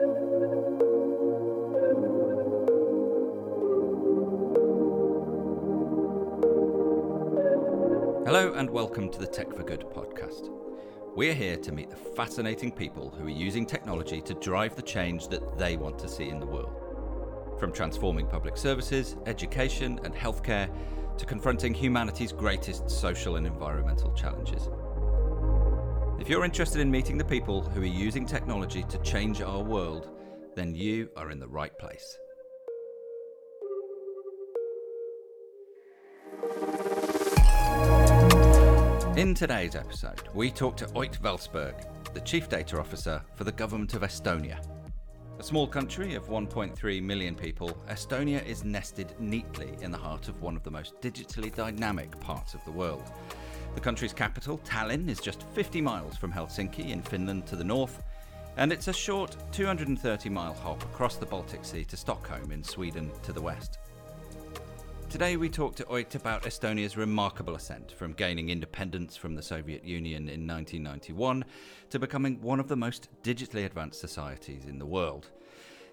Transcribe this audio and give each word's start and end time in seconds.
Hello, 0.00 0.08
and 8.54 8.70
welcome 8.70 9.10
to 9.10 9.18
the 9.18 9.26
Tech 9.26 9.52
for 9.52 9.62
Good 9.62 9.84
podcast. 9.90 10.48
We're 11.14 11.34
here 11.34 11.58
to 11.58 11.72
meet 11.72 11.90
the 11.90 11.96
fascinating 11.96 12.72
people 12.72 13.10
who 13.10 13.26
are 13.26 13.28
using 13.28 13.66
technology 13.66 14.22
to 14.22 14.32
drive 14.32 14.74
the 14.74 14.80
change 14.80 15.28
that 15.28 15.58
they 15.58 15.76
want 15.76 15.98
to 15.98 16.08
see 16.08 16.30
in 16.30 16.40
the 16.40 16.46
world. 16.46 16.74
From 17.58 17.70
transforming 17.70 18.26
public 18.26 18.56
services, 18.56 19.16
education, 19.26 20.00
and 20.04 20.14
healthcare 20.14 20.70
to 21.18 21.26
confronting 21.26 21.74
humanity's 21.74 22.32
greatest 22.32 22.88
social 22.88 23.36
and 23.36 23.46
environmental 23.46 24.14
challenges. 24.14 24.70
If 26.20 26.28
you're 26.28 26.44
interested 26.44 26.82
in 26.82 26.90
meeting 26.90 27.16
the 27.16 27.24
people 27.24 27.62
who 27.62 27.80
are 27.80 27.86
using 27.86 28.26
technology 28.26 28.82
to 28.90 28.98
change 28.98 29.40
our 29.40 29.62
world, 29.62 30.10
then 30.54 30.74
you 30.74 31.08
are 31.16 31.30
in 31.30 31.40
the 31.40 31.48
right 31.48 31.72
place. 31.78 32.18
In 39.16 39.34
today's 39.34 39.74
episode, 39.74 40.20
we 40.34 40.50
talk 40.50 40.76
to 40.76 40.86
Ott 40.94 41.18
Velsberg, 41.22 41.74
the 42.12 42.20
Chief 42.20 42.50
Data 42.50 42.78
Officer 42.78 43.22
for 43.34 43.44
the 43.44 43.52
Government 43.52 43.94
of 43.94 44.02
Estonia. 44.02 44.62
A 45.38 45.42
small 45.42 45.66
country 45.66 46.16
of 46.16 46.28
1.3 46.28 47.02
million 47.02 47.34
people, 47.34 47.70
Estonia 47.88 48.44
is 48.44 48.62
nested 48.62 49.14
neatly 49.18 49.74
in 49.80 49.90
the 49.90 49.96
heart 49.96 50.28
of 50.28 50.42
one 50.42 50.54
of 50.54 50.64
the 50.64 50.70
most 50.70 51.00
digitally 51.00 51.52
dynamic 51.54 52.20
parts 52.20 52.52
of 52.52 52.62
the 52.66 52.70
world. 52.70 53.10
The 53.74 53.80
country's 53.80 54.12
capital, 54.12 54.58
Tallinn, 54.58 55.08
is 55.08 55.20
just 55.20 55.44
50 55.54 55.80
miles 55.80 56.16
from 56.16 56.32
Helsinki 56.32 56.90
in 56.90 57.02
Finland 57.02 57.46
to 57.46 57.56
the 57.56 57.64
north, 57.64 58.02
and 58.56 58.72
it's 58.72 58.88
a 58.88 58.92
short 58.92 59.36
230 59.52 60.28
mile 60.28 60.54
hop 60.54 60.82
across 60.82 61.16
the 61.16 61.26
Baltic 61.26 61.64
Sea 61.64 61.84
to 61.84 61.96
Stockholm 61.96 62.50
in 62.50 62.64
Sweden 62.64 63.10
to 63.22 63.32
the 63.32 63.40
west. 63.40 63.78
Today 65.08 65.36
we 65.36 65.48
talk 65.48 65.76
to 65.76 65.88
Ott 65.88 66.14
about 66.14 66.42
Estonia's 66.42 66.96
remarkable 66.96 67.54
ascent 67.54 67.92
from 67.92 68.12
gaining 68.12 68.50
independence 68.50 69.16
from 69.16 69.34
the 69.34 69.42
Soviet 69.42 69.84
Union 69.84 70.28
in 70.28 70.46
1991 70.46 71.44
to 71.90 71.98
becoming 71.98 72.40
one 72.40 72.60
of 72.60 72.68
the 72.68 72.76
most 72.76 73.08
digitally 73.22 73.64
advanced 73.64 74.00
societies 74.00 74.66
in 74.66 74.78
the 74.78 74.86
world. 74.86 75.30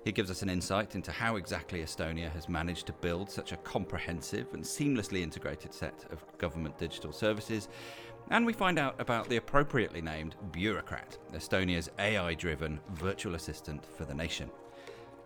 He 0.04 0.12
gives 0.12 0.32
us 0.32 0.42
an 0.42 0.50
insight 0.50 0.96
into 0.96 1.12
how 1.12 1.36
exactly 1.36 1.82
Estonia 1.82 2.32
has 2.32 2.48
managed 2.48 2.86
to 2.88 2.94
build 2.94 3.30
such 3.30 3.52
a 3.52 3.58
comprehensive 3.58 4.54
and 4.54 4.64
seamlessly 4.64 5.22
integrated 5.22 5.74
set 5.74 6.06
of 6.12 6.24
government 6.38 6.78
digital 6.78 7.12
services, 7.12 7.68
and 8.30 8.46
we 8.46 8.54
find 8.54 8.78
out 8.80 9.00
about 9.00 9.30
the 9.30 9.38
appropriately 9.38 10.02
named 10.02 10.36
Bureaucrat, 10.52 11.18
Estonia's 11.34 11.90
AI 12.00 12.34
driven 12.34 12.80
virtual 12.94 13.36
assistant 13.36 13.86
for 13.98 14.06
the 14.06 14.14
nation. 14.14 14.50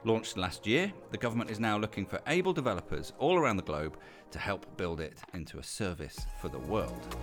Launched 0.03 0.35
last 0.35 0.65
year, 0.65 0.91
the 1.11 1.17
government 1.17 1.51
is 1.51 1.59
now 1.59 1.77
looking 1.77 2.07
for 2.07 2.19
able 2.25 2.53
developers 2.53 3.13
all 3.19 3.37
around 3.37 3.57
the 3.57 3.63
globe 3.63 3.97
to 4.31 4.39
help 4.39 4.65
build 4.75 4.99
it 4.99 5.19
into 5.33 5.59
a 5.59 5.63
service 5.63 6.25
for 6.41 6.49
the 6.49 6.57
world. 6.57 7.15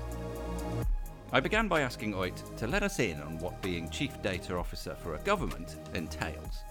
I 1.33 1.41
began 1.41 1.67
by 1.67 1.81
asking 1.81 2.15
Ott 2.15 2.57
to 2.57 2.67
let 2.69 2.83
us 2.83 3.01
in 3.01 3.21
on 3.21 3.39
what 3.39 3.61
being 3.63 3.91
Chief 3.91 4.23
Data 4.23 4.57
Officer 4.57 4.95
for 4.95 5.15
a 5.15 5.19
government 5.19 5.77
entails. 5.95 6.63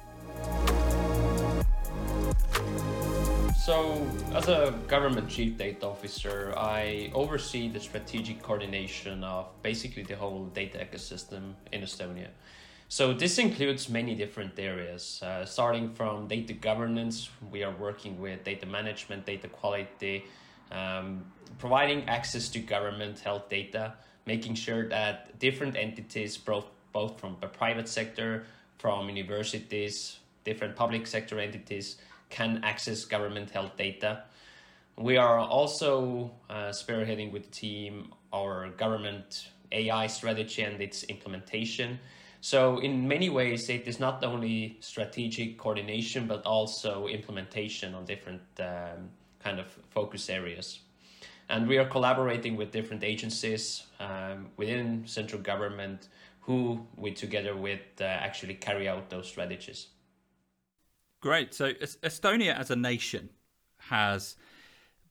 So, 3.68 4.08
as 4.34 4.48
a 4.48 4.74
government 4.88 5.28
chief 5.28 5.58
data 5.58 5.88
officer, 5.88 6.54
I 6.56 7.12
oversee 7.14 7.68
the 7.68 7.82
strategic 7.82 8.42
coordination 8.42 9.26
of 9.26 9.48
basically 9.62 10.04
the 10.04 10.16
whole 10.16 10.46
data 10.46 10.78
ecosystem 10.78 11.54
in 11.74 11.82
Estonia. 11.82 12.30
So 12.90 13.14
this 13.14 13.38
includes 13.38 13.90
many 13.90 14.16
different 14.16 14.58
areas, 14.58 15.22
uh, 15.22 15.44
starting 15.44 15.94
from 15.94 16.28
data 16.28 16.54
governance. 16.54 17.30
We 17.52 17.64
are 17.64 17.76
working 17.76 18.22
with 18.22 18.46
data 18.46 18.66
management, 18.66 19.26
data 19.26 19.50
quality, 19.50 20.24
um, 20.72 21.26
providing 21.60 22.08
access 22.08 22.48
to 22.50 22.60
government 22.60 23.20
health 23.20 23.50
data, 23.50 23.96
making 24.26 24.56
sure 24.56 24.88
that 24.88 25.38
different 25.40 25.76
entities, 25.76 26.38
both 26.38 26.68
both 26.94 27.20
from 27.20 27.36
the 27.42 27.48
private 27.48 27.90
sector, 27.90 28.46
from 28.78 29.10
universities, 29.10 30.20
different 30.50 30.76
public 30.76 31.04
sector 31.06 31.40
entities, 31.40 31.98
can 32.30 32.62
access 32.64 33.06
government 33.06 33.50
health 33.52 33.76
data. 33.78 34.24
We 34.98 35.18
are 35.18 35.40
also 35.40 36.32
uh, 36.50 36.72
spearheading 36.82 37.32
with 37.32 37.44
the 37.48 37.52
team 37.52 38.14
our 38.34 38.70
government 38.84 39.50
AI 39.72 40.08
strategy 40.08 40.62
and 40.64 40.82
its 40.82 41.04
implementation 41.04 42.00
so, 42.42 42.78
in 42.80 43.08
many 43.08 43.30
ways, 43.30 43.70
it 43.70 43.88
is 43.88 44.00
not 44.00 44.24
only 44.24 44.78
strategic 44.80 45.58
coordination 45.58 46.28
but 46.28 46.46
also 46.46 47.08
implementation 47.08 47.96
on 47.96 48.06
different 48.06 48.42
um, 48.60 49.10
kind 49.40 49.60
of 49.60 49.68
focus 49.90 50.30
areas. 50.30 50.80
And 51.50 51.68
we 51.68 51.78
are 51.78 51.86
collaborating 51.86 52.56
with 52.56 52.72
different 52.72 53.04
agencies 53.04 53.84
um, 54.00 54.48
within 54.58 55.04
central 55.08 55.42
government 55.42 56.10
who 56.42 56.86
we 56.96 57.12
together 57.12 57.56
with 57.56 57.82
uh, 58.00 58.04
actually 58.04 58.54
carry 58.54 58.88
out 58.88 59.10
those 59.10 59.28
strategies. 59.28 59.88
Great. 61.20 61.54
So, 61.54 61.74
Estonia 61.74 62.56
as 62.56 62.70
a 62.72 62.76
nation 62.76 63.30
has 63.78 64.36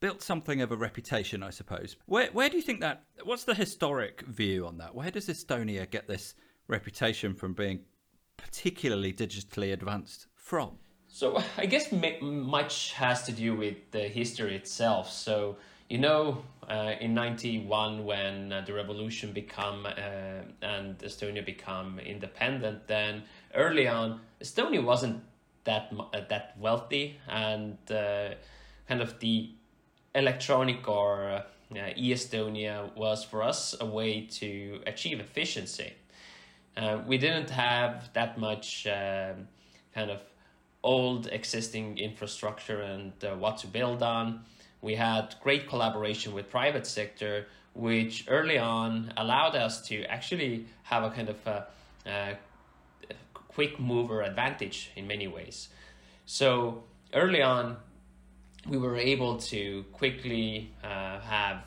built 0.01 0.23
something 0.23 0.61
of 0.61 0.73
a 0.73 0.77
reputation, 0.77 1.43
I 1.43 1.51
suppose. 1.51 1.97
Where 2.07 2.29
where 2.33 2.49
do 2.49 2.57
you 2.57 2.63
think 2.63 2.81
that? 2.81 3.05
What's 3.25 3.45
the 3.45 3.55
historic 3.55 4.23
view 4.23 4.67
on 4.67 4.79
that? 4.79 4.95
Where 4.95 5.11
does 5.11 5.29
Estonia 5.29 5.89
get 5.91 6.07
this 6.07 6.35
reputation 6.69 7.35
from 7.35 7.55
being 7.55 7.81
particularly 8.37 9.13
digitally 9.13 9.73
advanced 9.73 10.27
from? 10.35 10.79
So 11.09 11.43
I 11.57 11.67
guess 11.67 11.93
much 12.21 12.93
has 12.93 13.25
to 13.25 13.33
do 13.33 13.55
with 13.57 13.77
the 13.91 14.09
history 14.09 14.55
itself. 14.55 15.11
So 15.11 15.57
you 15.89 15.99
know, 15.99 16.43
uh, 16.69 16.95
in 17.01 17.15
'91 17.15 18.05
when 18.05 18.53
uh, 18.53 18.61
the 18.67 18.75
revolution 18.75 19.33
become 19.33 19.87
uh, 19.87 20.43
and 20.63 20.99
Estonia 20.99 21.45
become 21.45 21.99
independent, 22.01 22.87
then 22.89 23.23
early 23.55 23.87
on 23.87 24.21
Estonia 24.43 24.83
wasn't 24.85 25.23
that 25.67 25.93
uh, 25.93 26.21
that 26.31 26.55
wealthy, 26.59 27.19
and 27.29 27.77
uh, 27.91 28.31
kind 28.89 29.03
of 29.03 29.21
the 29.21 29.51
electronic 30.15 30.89
or 30.89 31.43
uh, 31.71 31.91
e-Estonia 31.97 32.97
was 32.97 33.23
for 33.23 33.43
us 33.43 33.77
a 33.79 33.85
way 33.85 34.23
to 34.23 34.81
achieve 34.87 35.21
efficiency. 35.21 35.93
We 37.07 37.19
didn't 37.19 37.51
have 37.51 38.11
that 38.13 38.39
much 38.39 38.87
um, 38.87 39.49
kind 39.95 40.11
of 40.11 40.21
old 40.83 41.27
existing 41.33 41.99
infrastructure 41.99 42.83
and 42.83 43.13
what 43.41 43.57
to 43.59 43.67
build 43.67 44.03
on. 44.03 44.45
We 44.83 44.95
had 44.95 45.35
great 45.43 45.69
collaboration 45.69 46.35
with 46.35 46.51
private 46.51 46.87
sector, 46.87 47.47
which 47.75 48.27
early 48.29 48.59
on 48.59 49.13
allowed 49.17 49.57
us 49.57 49.87
to 49.89 50.05
actually 50.05 50.67
have 50.83 51.03
a 51.03 51.11
kind 51.11 51.31
of 51.31 51.39
a 51.47 51.67
quick 53.57 53.81
mover 53.81 54.21
advantage 54.21 54.91
in 54.97 55.07
many 55.07 55.27
ways. 55.27 55.71
So 56.27 56.85
early 57.15 57.41
on, 57.41 57.79
we 58.69 58.77
were 58.77 58.99
able 58.99 59.39
to 59.53 59.83
quickly 59.93 60.75
uh, 60.85 61.21
have 61.21 61.65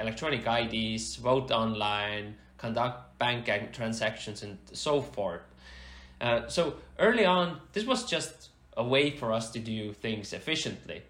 electronic 0.00 0.44
IDs, 0.44 1.14
vote 1.14 1.52
online, 1.52 2.34
conduct 2.58 3.18
bank 3.20 3.46
transactions, 3.72 4.42
and 4.42 4.58
so 4.72 5.00
forth. 5.00 5.42
Uh, 6.20 6.48
so 6.48 6.74
early 6.98 7.24
on, 7.24 7.60
this 7.72 7.84
was 7.84 8.04
just 8.04 8.48
a 8.76 8.82
way 8.82 9.10
for 9.10 9.32
us 9.32 9.50
to 9.52 9.60
do 9.60 9.92
things 9.92 10.32
efficiently. 10.32 11.02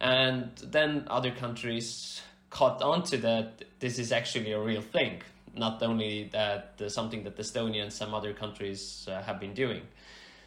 And 0.00 0.50
then 0.56 1.06
other 1.08 1.30
countries 1.30 2.20
caught 2.50 2.82
on 2.82 3.04
to 3.04 3.16
that 3.18 3.64
this 3.78 4.00
is 4.00 4.10
actually 4.10 4.50
a 4.50 4.60
real 4.60 4.82
thing, 4.82 5.22
not 5.58 5.82
only 5.82 6.28
that 6.32 6.74
uh, 6.80 6.88
something 6.88 7.24
that 7.24 7.36
Estonia 7.36 7.82
and 7.82 7.92
some 7.92 8.14
other 8.14 8.32
countries 8.32 9.08
uh, 9.10 9.22
have 9.22 9.40
been 9.40 9.54
doing. 9.54 9.82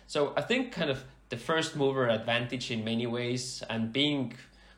So 0.08 0.34
I 0.36 0.42
think 0.42 0.72
kind 0.72 0.90
of 0.90 1.04
the 1.30 1.38
first 1.38 1.76
mover 1.76 2.08
advantage 2.08 2.72
in 2.72 2.84
many 2.84 3.06
ways 3.06 3.64
and 3.70 3.94
being 3.94 4.34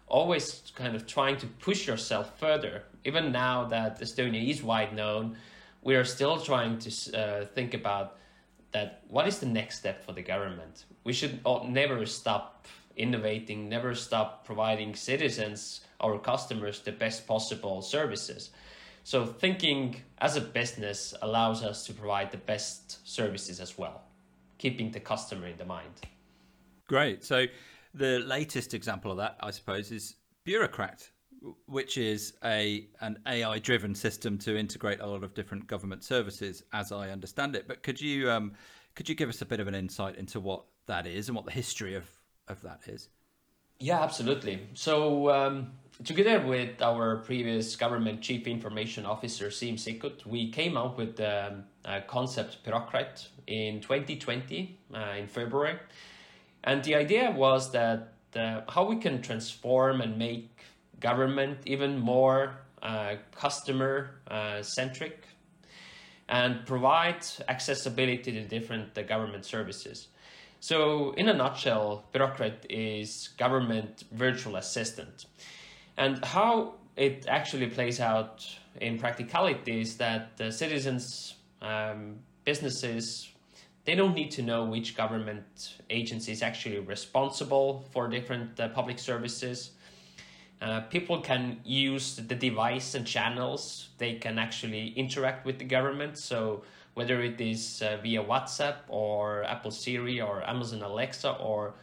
always 0.07 0.71
kind 0.75 0.95
of 0.95 1.07
trying 1.07 1.37
to 1.37 1.47
push 1.47 1.87
yourself 1.87 2.37
further. 2.37 2.83
Even 3.05 3.31
now 3.31 3.65
that 3.65 4.01
Estonia 4.01 4.49
is 4.49 4.61
wide 4.61 4.93
known, 4.93 5.37
we 5.81 5.95
are 5.95 6.03
still 6.03 6.39
trying 6.39 6.77
to 6.79 7.17
uh, 7.17 7.45
think 7.45 7.73
about 7.73 8.17
that 8.71 9.03
what 9.07 9.27
is 9.27 9.39
the 9.39 9.45
next 9.45 9.79
step 9.79 10.03
for 10.05 10.13
the 10.13 10.21
government 10.21 10.85
we 11.03 11.13
should 11.13 11.39
never 11.65 12.05
stop 12.05 12.67
innovating 12.95 13.67
never 13.69 13.95
stop 13.95 14.45
providing 14.45 14.95
citizens 14.95 15.81
our 15.99 16.17
customers 16.17 16.81
the 16.81 16.91
best 16.91 17.27
possible 17.27 17.81
services 17.81 18.51
so 19.03 19.25
thinking 19.25 19.95
as 20.19 20.35
a 20.35 20.41
business 20.41 21.13
allows 21.21 21.63
us 21.63 21.85
to 21.85 21.93
provide 21.93 22.31
the 22.31 22.37
best 22.37 23.07
services 23.07 23.59
as 23.59 23.77
well 23.77 24.01
keeping 24.57 24.91
the 24.91 24.99
customer 24.99 25.47
in 25.47 25.57
the 25.57 25.65
mind 25.65 26.01
great 26.87 27.23
so 27.23 27.45
the 27.93 28.19
latest 28.19 28.73
example 28.73 29.11
of 29.11 29.17
that 29.17 29.37
i 29.41 29.51
suppose 29.51 29.91
is 29.91 30.15
bureaucrat 30.43 31.09
which 31.65 31.97
is 31.97 32.33
a 32.43 32.87
an 33.01 33.17
AI 33.27 33.59
driven 33.59 33.95
system 33.95 34.37
to 34.37 34.55
integrate 34.57 34.99
a 34.99 35.07
lot 35.07 35.23
of 35.23 35.33
different 35.33 35.65
government 35.67 36.03
services, 36.03 36.63
as 36.71 36.91
I 36.91 37.09
understand 37.09 37.55
it. 37.55 37.67
But 37.67 37.81
could 37.83 37.99
you 37.99 38.29
um, 38.29 38.53
Could 38.95 39.09
you 39.09 39.15
give 39.15 39.29
us 39.29 39.41
a 39.41 39.45
bit 39.45 39.59
of 39.59 39.67
an 39.67 39.75
insight 39.75 40.17
into 40.17 40.39
what 40.39 40.63
that 40.85 41.07
is 41.07 41.29
and 41.29 41.35
what 41.35 41.45
the 41.45 41.51
history 41.51 41.95
of, 41.95 42.05
of 42.47 42.61
that 42.61 42.81
is? 42.87 43.09
Yeah, 43.79 44.01
absolutely. 44.01 44.67
So, 44.73 45.31
um, 45.31 45.71
together 46.03 46.39
with 46.45 46.81
our 46.81 47.17
previous 47.17 47.75
government 47.75 48.21
chief 48.21 48.47
information 48.47 49.05
officer, 49.05 49.47
Siim 49.47 49.75
Sikkut, 49.75 50.25
we 50.25 50.51
came 50.51 50.77
up 50.77 50.97
with 50.97 51.15
the 51.17 51.63
um, 51.85 52.01
concept 52.07 52.63
Bürokratt 52.63 53.27
in 53.47 53.81
2020 53.81 54.77
uh, 54.93 54.97
in 55.17 55.27
February. 55.27 55.77
And 56.63 56.83
the 56.83 56.95
idea 56.95 57.31
was 57.31 57.71
that 57.71 58.13
uh, 58.35 58.61
how 58.69 58.85
we 58.85 58.97
can 58.97 59.21
transform 59.21 60.01
and 60.01 60.17
make 60.17 60.49
government 60.99 61.59
even 61.65 61.99
more 61.99 62.57
uh, 62.81 63.15
customer 63.35 64.21
uh, 64.27 64.61
centric 64.61 65.25
and 66.29 66.65
provide 66.65 67.25
accessibility 67.49 68.31
to 68.31 68.43
different 68.47 68.97
uh, 68.97 69.01
government 69.01 69.45
services. 69.45 70.07
So, 70.59 71.11
in 71.13 71.27
a 71.27 71.33
nutshell, 71.33 72.05
Bürokratt 72.13 72.65
is 72.69 73.29
government 73.37 74.03
virtual 74.11 74.55
assistant. 74.55 75.25
And 76.01 76.25
how 76.25 76.73
it 76.95 77.27
actually 77.27 77.67
plays 77.67 77.99
out 77.99 78.43
in 78.79 78.97
practicality 78.97 79.81
is 79.81 79.97
that 79.97 80.35
the 80.35 80.51
citizens, 80.51 81.35
um, 81.61 82.15
businesses, 82.43 83.29
they 83.85 83.93
don't 83.93 84.15
need 84.15 84.31
to 84.31 84.41
know 84.41 84.65
which 84.65 84.97
government 84.97 85.77
agency 85.91 86.31
is 86.31 86.41
actually 86.41 86.79
responsible 86.79 87.85
for 87.91 88.07
different 88.07 88.59
uh, 88.59 88.69
public 88.69 88.97
services. 88.97 89.73
Uh, 90.59 90.81
people 90.89 91.21
can 91.21 91.59
use 91.63 92.15
the 92.15 92.33
device 92.33 92.95
and 92.95 93.05
channels. 93.05 93.89
They 93.99 94.15
can 94.15 94.39
actually 94.39 94.93
interact 94.97 95.45
with 95.45 95.59
the 95.59 95.65
government. 95.65 96.17
So 96.17 96.63
whether 96.95 97.21
it 97.21 97.39
is 97.39 97.83
uh, 97.83 97.97
via 98.01 98.23
WhatsApp 98.23 98.77
or 98.87 99.43
Apple 99.43 99.69
Siri 99.69 100.19
or 100.19 100.41
Amazon 100.49 100.81
Alexa 100.81 101.33
or 101.33 101.75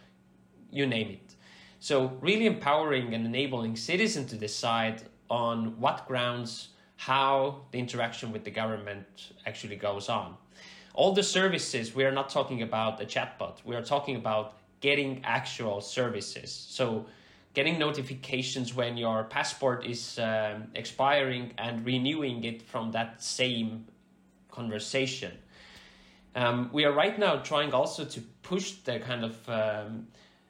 you 0.72 0.86
name 0.86 1.10
it. 1.10 1.36
So 1.80 2.18
really 2.20 2.46
empowering 2.46 3.14
and 3.14 3.24
enabling 3.24 3.76
citizens 3.76 4.30
to 4.30 4.36
decide 4.36 5.02
on 5.30 5.78
what 5.80 6.06
grounds 6.06 6.68
how 6.96 7.60
the 7.70 7.78
interaction 7.78 8.32
with 8.32 8.44
the 8.44 8.50
government 8.50 9.32
actually 9.46 9.76
goes 9.76 10.08
on. 10.08 10.36
All 10.94 11.12
the 11.12 11.22
services, 11.22 11.94
we 11.94 12.04
are 12.04 12.10
not 12.10 12.28
talking 12.28 12.62
about 12.62 13.00
a 13.00 13.04
chatbot. 13.04 13.64
We 13.64 13.76
are 13.76 13.82
talking 13.82 14.16
about 14.16 14.56
getting 14.80 15.22
actual 15.24 15.80
services. 15.80 16.50
So 16.50 17.06
getting 17.54 17.78
notifications 17.78 18.74
when 18.74 18.96
your 18.96 19.24
passport 19.24 19.86
is 19.86 20.18
um, 20.18 20.68
expiring 20.74 21.52
and 21.56 21.86
renewing 21.86 22.42
it 22.42 22.62
from 22.62 22.90
that 22.92 23.22
same 23.22 23.86
conversation. 24.50 25.32
Um, 26.34 26.70
we 26.72 26.84
are 26.84 26.92
right 26.92 27.18
now 27.18 27.36
trying 27.36 27.72
also 27.72 28.04
to 28.04 28.20
push 28.42 28.72
the 28.84 28.98
kind 28.98 29.24
of 29.24 29.48
um, 29.48 30.08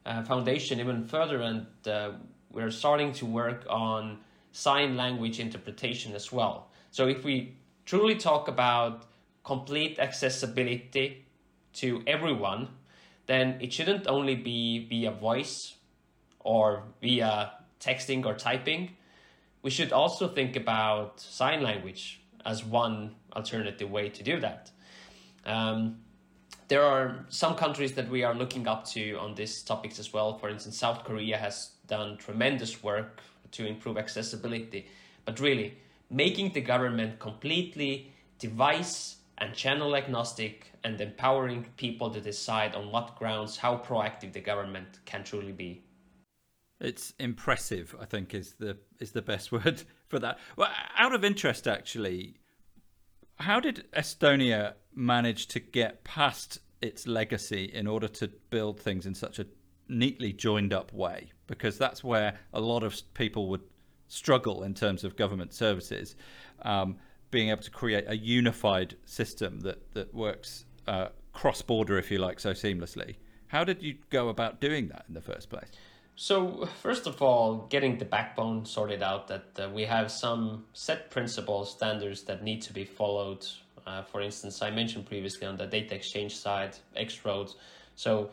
uh, 0.09 0.23
foundation 0.23 0.81
even 0.81 1.05
further, 1.05 1.43
and 1.43 1.67
uh, 1.87 2.13
we're 2.51 2.71
starting 2.71 3.13
to 3.13 3.27
work 3.27 3.67
on 3.69 4.19
sign 4.53 4.97
language 4.97 5.39
interpretation 5.39 6.15
as 6.15 6.33
well. 6.33 6.71
So 6.91 7.07
if 7.07 7.25
we 7.25 7.57
truly 7.85 8.15
talk 8.15 8.49
about 8.49 9.05
complete 9.45 9.99
accessibility 9.99 11.27
to 11.75 12.03
everyone, 12.07 12.69
then 13.27 13.59
it 13.61 13.73
shouldn't 13.73 14.07
only 14.07 14.35
be 14.35 14.87
via 14.89 15.11
voice 15.11 15.75
or 16.41 16.85
via 17.03 17.53
texting 17.79 18.25
or 18.25 18.35
typing. 18.35 18.97
We 19.63 19.71
should 19.71 19.93
also 19.93 20.27
think 20.29 20.57
about 20.57 21.21
sign 21.21 21.63
language 21.63 22.23
as 22.47 22.65
one 22.65 23.15
alternative 23.37 23.91
way 23.91 24.09
to 24.09 24.23
do 24.23 24.41
that. 24.41 24.71
Um, 25.45 25.99
there 26.69 26.83
are 26.83 27.25
some 27.29 27.55
countries 27.55 27.93
that 27.93 28.09
we 28.09 28.23
are 28.23 28.35
looking 28.35 28.69
up 28.69 28.87
to 28.89 29.15
on 29.15 29.35
these 29.35 29.63
topics 29.63 29.99
as 29.99 30.13
well. 30.13 30.39
For 30.39 30.49
instance, 30.49 30.77
South 30.79 31.05
Korea 31.05 31.39
has 31.39 31.71
done 31.87 32.19
tremendous 32.19 32.83
work 32.83 33.21
to 33.53 33.67
improve 33.67 33.97
accessibility, 33.97 34.87
but 35.25 35.41
really 35.41 35.79
making 36.11 36.53
the 36.53 36.61
government 36.61 37.19
completely 37.19 38.13
device 38.39 39.17
and 39.39 39.55
channel 39.55 39.97
agnostic 39.97 40.73
and 40.85 41.01
empowering 41.01 41.67
people 41.77 42.11
to 42.11 42.21
decide 42.21 42.75
on 42.75 42.91
what 42.91 43.17
grounds 43.17 43.57
how 43.57 43.77
proactive 43.77 44.33
the 44.33 44.41
government 44.41 44.99
can 45.07 45.25
truly 45.25 45.53
be. 45.53 45.83
It's 46.81 47.13
impressive, 47.19 47.97
I 48.01 48.05
think, 48.05 48.35
is 48.35 48.55
the 48.59 48.77
is 49.01 49.13
the 49.13 49.23
best 49.23 49.51
word 49.53 49.83
for 50.07 50.19
that. 50.19 50.39
Well, 50.57 50.71
out 50.97 51.15
of 51.15 51.25
interest, 51.25 51.67
actually, 51.67 52.37
how 53.37 53.61
did 53.61 53.87
Estonia 53.93 54.75
manage 54.99 55.47
to 55.49 55.61
get 55.61 56.05
past 56.05 56.59
its 56.83 57.07
legacy 57.07 57.65
in 57.73 57.87
order 57.87 58.09
to 58.09 58.29
build 58.51 58.81
things 58.81 59.07
in 59.07 59.15
such 59.15 59.39
a 59.39 59.47
neatly 59.89 60.33
joined 60.33 60.73
up 60.73 60.93
way? 60.93 61.31
Because 61.47 61.79
that's 61.79 62.05
where 62.05 62.39
a 62.53 62.61
lot 62.61 62.83
of 62.83 63.01
people 63.15 63.49
would 63.49 63.63
struggle 64.09 64.63
in 64.63 64.75
terms 64.75 65.05
of 65.05 65.17
government 65.17 65.55
services. 65.55 66.17
Um, 66.63 66.97
being 67.31 67.51
able 67.51 67.63
to 67.63 67.71
create 67.71 68.05
a 68.09 68.17
unified 68.17 68.97
system 69.05 69.61
that 69.61 69.93
that 69.95 70.15
works 70.15 70.65
uh, 70.87 71.09
cross 71.33 71.63
border, 71.63 71.99
if 71.99 72.11
you 72.11 72.19
like, 72.19 72.41
so 72.41 72.53
seamlessly. 72.53 73.17
How 73.49 73.65
did 73.65 73.83
you 73.83 73.97
go 74.11 74.29
about 74.29 74.61
doing 74.61 74.89
that 74.89 75.05
in 75.09 75.15
the 75.15 75.21
first 75.21 75.49
place? 75.49 75.71
So, 76.17 76.69
first 76.83 77.07
of 77.07 77.23
all, 77.23 77.69
getting 77.71 77.99
the 77.99 78.05
backbone 78.05 78.65
sorted 78.65 79.05
out 79.05 79.29
that 79.29 79.45
uh, 79.57 79.69
we 79.73 79.85
have 79.85 80.11
some 80.11 80.65
set 80.73 81.13
principles, 81.13 81.71
standards 81.71 82.23
that 82.25 82.43
need 82.43 82.61
to 82.63 82.73
be 82.73 82.85
followed. 82.85 83.47
Uh, 83.89 84.03
for 84.03 84.21
instance, 84.21 84.61
I 84.61 84.71
mentioned 84.71 85.07
previously 85.07 85.47
on 85.47 85.57
the 85.57 85.67
data 85.67 85.95
exchange 85.95 86.37
side, 86.37 86.77
X-Roads. 86.95 87.57
So, 87.97 88.31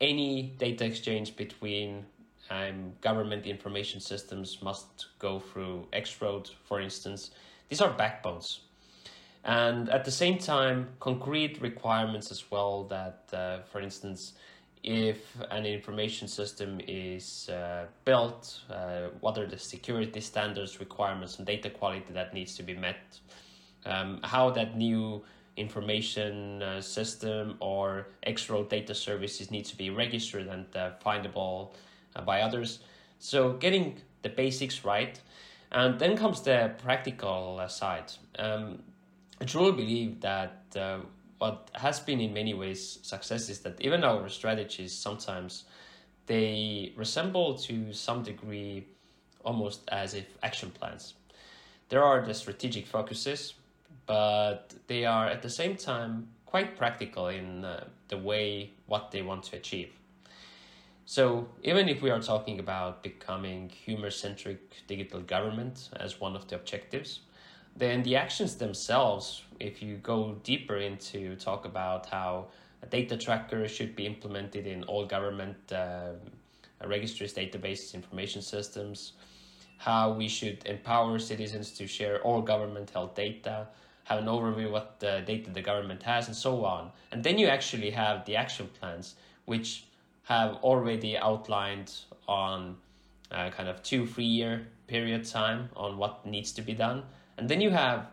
any 0.00 0.54
data 0.58 0.84
exchange 0.84 1.34
between 1.36 2.06
um, 2.50 2.92
government 3.00 3.46
information 3.46 4.00
systems 4.00 4.62
must 4.62 5.06
go 5.18 5.40
through 5.40 5.88
X-Roads, 5.92 6.54
for 6.68 6.80
instance. 6.80 7.30
These 7.68 7.80
are 7.80 7.90
backbones. 7.90 8.60
And 9.44 9.88
at 9.88 10.04
the 10.04 10.10
same 10.10 10.38
time, 10.38 10.88
concrete 11.00 11.60
requirements 11.60 12.30
as 12.30 12.48
well 12.50 12.84
that, 12.84 13.24
uh, 13.32 13.62
for 13.72 13.80
instance, 13.80 14.34
if 14.84 15.36
an 15.50 15.66
information 15.66 16.28
system 16.28 16.80
is 16.86 17.48
uh, 17.48 17.86
built, 18.04 18.60
uh, 18.70 19.08
what 19.20 19.36
are 19.36 19.46
the 19.46 19.58
security 19.58 20.20
standards, 20.20 20.78
requirements, 20.78 21.38
and 21.38 21.46
data 21.46 21.70
quality 21.70 22.12
that 22.12 22.34
needs 22.34 22.54
to 22.56 22.62
be 22.62 22.74
met, 22.74 23.18
um, 23.86 24.20
how 24.22 24.50
that 24.50 24.76
new 24.76 25.22
information 25.56 26.62
uh, 26.62 26.80
system 26.80 27.56
or 27.60 28.08
X-Road 28.24 28.68
data 28.68 28.94
services 28.94 29.50
needs 29.50 29.70
to 29.70 29.76
be 29.76 29.88
registered 29.90 30.46
and 30.48 30.66
uh, 30.76 30.90
findable 31.04 31.72
uh, 32.14 32.22
by 32.22 32.42
others. 32.42 32.80
So 33.18 33.54
getting 33.54 33.96
the 34.22 34.28
basics 34.28 34.84
right 34.84 35.18
and 35.72 35.98
then 35.98 36.16
comes 36.16 36.42
the 36.42 36.72
practical 36.78 37.58
uh, 37.60 37.68
side. 37.68 38.12
Um, 38.38 38.82
I 39.40 39.44
truly 39.44 39.72
believe 39.72 40.20
that 40.20 40.62
uh, 40.76 40.98
what 41.38 41.70
has 41.74 42.00
been 42.00 42.20
in 42.20 42.32
many 42.32 42.54
ways 42.54 42.98
success 43.02 43.48
is 43.48 43.60
that 43.60 43.80
even 43.80 44.04
our 44.04 44.28
strategies 44.28 44.92
sometimes 44.92 45.64
they 46.26 46.92
resemble 46.96 47.54
to 47.54 47.92
some 47.92 48.22
degree 48.22 48.86
almost 49.44 49.88
as 49.88 50.14
if 50.14 50.26
action 50.42 50.70
plans. 50.70 51.14
There 51.88 52.02
are 52.02 52.24
the 52.26 52.34
strategic 52.34 52.86
focuses, 52.86 53.54
but 54.06 54.74
they 54.86 55.04
are 55.04 55.26
at 55.26 55.42
the 55.42 55.50
same 55.50 55.76
time 55.76 56.28
quite 56.46 56.76
practical 56.76 57.28
in 57.28 57.64
uh, 57.64 57.84
the 58.08 58.16
way 58.16 58.70
what 58.86 59.10
they 59.10 59.22
want 59.22 59.42
to 59.44 59.56
achieve. 59.56 59.90
So 61.04 61.48
even 61.62 61.88
if 61.88 62.02
we 62.02 62.10
are 62.10 62.20
talking 62.20 62.58
about 62.58 63.02
becoming 63.02 63.68
human 63.68 64.10
centric 64.10 64.86
digital 64.88 65.20
government 65.20 65.88
as 66.00 66.20
one 66.20 66.34
of 66.34 66.48
the 66.48 66.56
objectives, 66.56 67.20
then 67.76 68.02
the 68.02 68.16
actions 68.16 68.56
themselves, 68.56 69.42
if 69.60 69.82
you 69.82 69.96
go 69.98 70.36
deeper 70.42 70.78
into 70.78 71.36
talk 71.36 71.64
about 71.64 72.06
how 72.06 72.46
a 72.82 72.86
data 72.86 73.16
tracker 73.16 73.68
should 73.68 73.94
be 73.94 74.06
implemented 74.06 74.66
in 74.66 74.82
all 74.84 75.04
government 75.06 75.56
uh, 75.72 76.12
registries, 76.84 77.34
databases, 77.34 77.94
information 77.94 78.42
systems, 78.42 79.12
how 79.78 80.12
we 80.12 80.28
should 80.28 80.64
empower 80.66 81.18
citizens 81.18 81.70
to 81.72 81.86
share 81.86 82.20
all 82.22 82.40
government 82.42 82.90
health 82.90 83.14
data, 83.14 83.66
have 84.06 84.20
an 84.20 84.26
overview 84.26 84.70
what 84.70 85.00
the 85.00 85.22
data 85.26 85.50
the 85.50 85.60
government 85.60 86.02
has, 86.04 86.28
and 86.28 86.36
so 86.36 86.64
on. 86.64 86.92
And 87.10 87.24
then 87.24 87.38
you 87.38 87.48
actually 87.48 87.90
have 87.90 88.24
the 88.24 88.36
action 88.36 88.68
plans, 88.78 89.16
which 89.46 89.84
have 90.24 90.54
already 90.62 91.18
outlined 91.18 91.92
on 92.28 92.76
uh, 93.32 93.50
kind 93.50 93.68
of 93.68 93.82
two, 93.82 94.06
three 94.06 94.24
year 94.24 94.68
period 94.86 95.24
time 95.24 95.70
on 95.74 95.98
what 95.98 96.24
needs 96.24 96.52
to 96.52 96.62
be 96.62 96.72
done. 96.72 97.02
And 97.36 97.48
then 97.48 97.60
you 97.60 97.70
have 97.70 98.06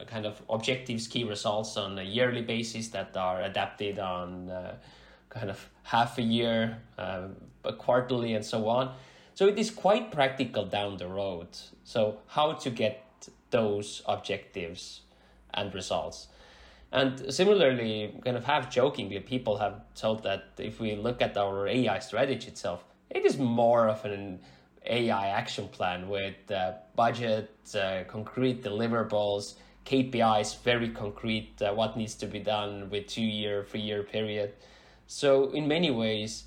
a 0.00 0.06
kind 0.06 0.24
of 0.24 0.40
objectives, 0.48 1.06
key 1.06 1.24
results 1.24 1.76
on 1.76 1.98
a 1.98 2.02
yearly 2.02 2.42
basis 2.42 2.88
that 2.88 3.14
are 3.14 3.42
adapted 3.42 3.98
on 3.98 4.48
uh, 4.48 4.76
kind 5.28 5.50
of 5.50 5.68
half 5.82 6.16
a 6.16 6.22
year, 6.22 6.78
uh, 6.96 7.28
quarterly, 7.76 8.32
and 8.32 8.44
so 8.44 8.66
on. 8.66 8.94
So 9.34 9.46
it 9.46 9.58
is 9.58 9.70
quite 9.70 10.10
practical 10.10 10.64
down 10.64 10.96
the 10.96 11.06
road. 11.06 11.48
So, 11.84 12.18
how 12.28 12.54
to 12.54 12.70
get 12.70 13.04
those 13.50 14.02
objectives 14.06 15.01
and 15.54 15.74
results. 15.74 16.28
And 16.92 17.32
similarly, 17.32 18.14
kind 18.22 18.36
of 18.36 18.44
half 18.44 18.70
jokingly, 18.70 19.18
people 19.20 19.56
have 19.56 19.80
told 19.94 20.22
that 20.24 20.44
if 20.58 20.78
we 20.78 20.94
look 20.94 21.22
at 21.22 21.36
our 21.36 21.66
AI 21.66 21.98
strategy 22.00 22.48
itself, 22.48 22.84
it 23.08 23.24
is 23.24 23.38
more 23.38 23.88
of 23.88 24.04
an 24.04 24.40
AI 24.84 25.28
action 25.28 25.68
plan 25.68 26.08
with 26.08 26.50
uh, 26.50 26.72
budget, 26.94 27.50
uh, 27.74 28.04
concrete 28.08 28.62
deliverables, 28.62 29.54
KPIs, 29.86 30.62
very 30.62 30.90
concrete, 30.90 31.60
uh, 31.62 31.72
what 31.72 31.96
needs 31.96 32.14
to 32.16 32.26
be 32.26 32.38
done 32.38 32.90
with 32.90 33.06
two 33.06 33.22
year, 33.22 33.64
three 33.64 33.80
year 33.80 34.02
period. 34.02 34.52
So 35.06 35.50
in 35.50 35.66
many 35.66 35.90
ways, 35.90 36.44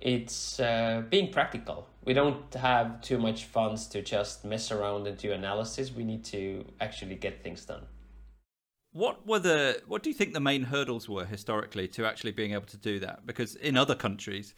it's 0.00 0.60
uh, 0.60 1.02
being 1.08 1.32
practical. 1.32 1.88
We 2.04 2.12
don't 2.12 2.52
have 2.54 3.00
too 3.00 3.18
much 3.18 3.44
funds 3.44 3.86
to 3.88 4.02
just 4.02 4.44
mess 4.44 4.70
around 4.70 5.06
and 5.06 5.16
do 5.16 5.32
analysis. 5.32 5.92
We 5.92 6.04
need 6.04 6.24
to 6.26 6.64
actually 6.80 7.16
get 7.16 7.42
things 7.42 7.64
done. 7.64 7.82
What 8.96 9.26
were 9.26 9.38
the 9.38 9.82
what 9.86 10.02
do 10.02 10.08
you 10.08 10.14
think 10.14 10.32
the 10.32 10.40
main 10.40 10.62
hurdles 10.62 11.06
were 11.06 11.26
historically 11.26 11.86
to 11.88 12.06
actually 12.06 12.32
being 12.32 12.52
able 12.54 12.64
to 12.66 12.78
do 12.78 12.98
that? 13.00 13.26
Because 13.26 13.54
in 13.54 13.76
other 13.76 13.94
countries, 13.94 14.54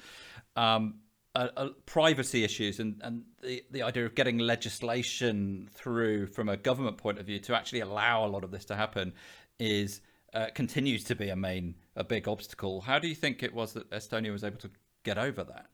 um, 0.54 1.00
uh, 1.34 1.48
uh, 1.56 1.68
privacy 1.86 2.44
issues 2.44 2.78
and, 2.78 3.00
and 3.02 3.24
the, 3.42 3.64
the 3.72 3.82
idea 3.82 4.06
of 4.06 4.14
getting 4.14 4.38
legislation 4.38 5.68
through 5.74 6.28
from 6.28 6.48
a 6.48 6.56
government 6.56 6.98
point 6.98 7.18
of 7.18 7.26
view 7.26 7.40
to 7.40 7.56
actually 7.56 7.80
allow 7.80 8.24
a 8.24 8.28
lot 8.28 8.44
of 8.44 8.52
this 8.52 8.64
to 8.66 8.76
happen 8.76 9.12
is 9.58 10.02
uh, 10.34 10.46
continues 10.54 11.02
to 11.02 11.16
be 11.16 11.30
a 11.30 11.36
main 11.36 11.74
a 11.96 12.04
big 12.04 12.28
obstacle. 12.28 12.82
How 12.82 13.00
do 13.00 13.08
you 13.08 13.16
think 13.16 13.42
it 13.42 13.52
was 13.52 13.72
that 13.72 13.90
Estonia 13.90 14.30
was 14.30 14.44
able 14.44 14.58
to 14.58 14.70
get 15.02 15.18
over 15.18 15.42
that? 15.42 15.66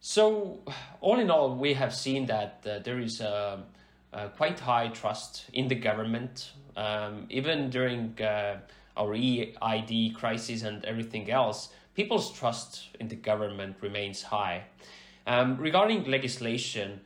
So, 0.00 0.60
all 1.00 1.18
in 1.18 1.30
all, 1.30 1.56
we 1.56 1.72
have 1.72 1.94
seen 1.94 2.26
that 2.26 2.66
uh, 2.68 2.80
there 2.80 3.00
is 3.00 3.22
a, 3.22 3.64
a, 4.12 4.28
quite 4.28 4.60
high 4.60 4.88
trust 4.88 5.46
in 5.54 5.68
the 5.68 5.76
government, 5.76 6.52
um, 6.76 7.26
even 7.30 7.70
during 7.70 8.20
uh, 8.20 8.58
our 8.96 9.14
EID 9.14 10.14
crisis 10.14 10.62
and 10.62 10.84
everything 10.84 11.30
else 11.30 11.70
people's 11.94 12.32
trust 12.32 12.88
in 13.00 13.08
the 13.08 13.16
government 13.16 13.76
remains 13.80 14.22
high. 14.22 14.64
Um, 15.26 15.56
regarding 15.58 16.04
legislation, 16.04 17.00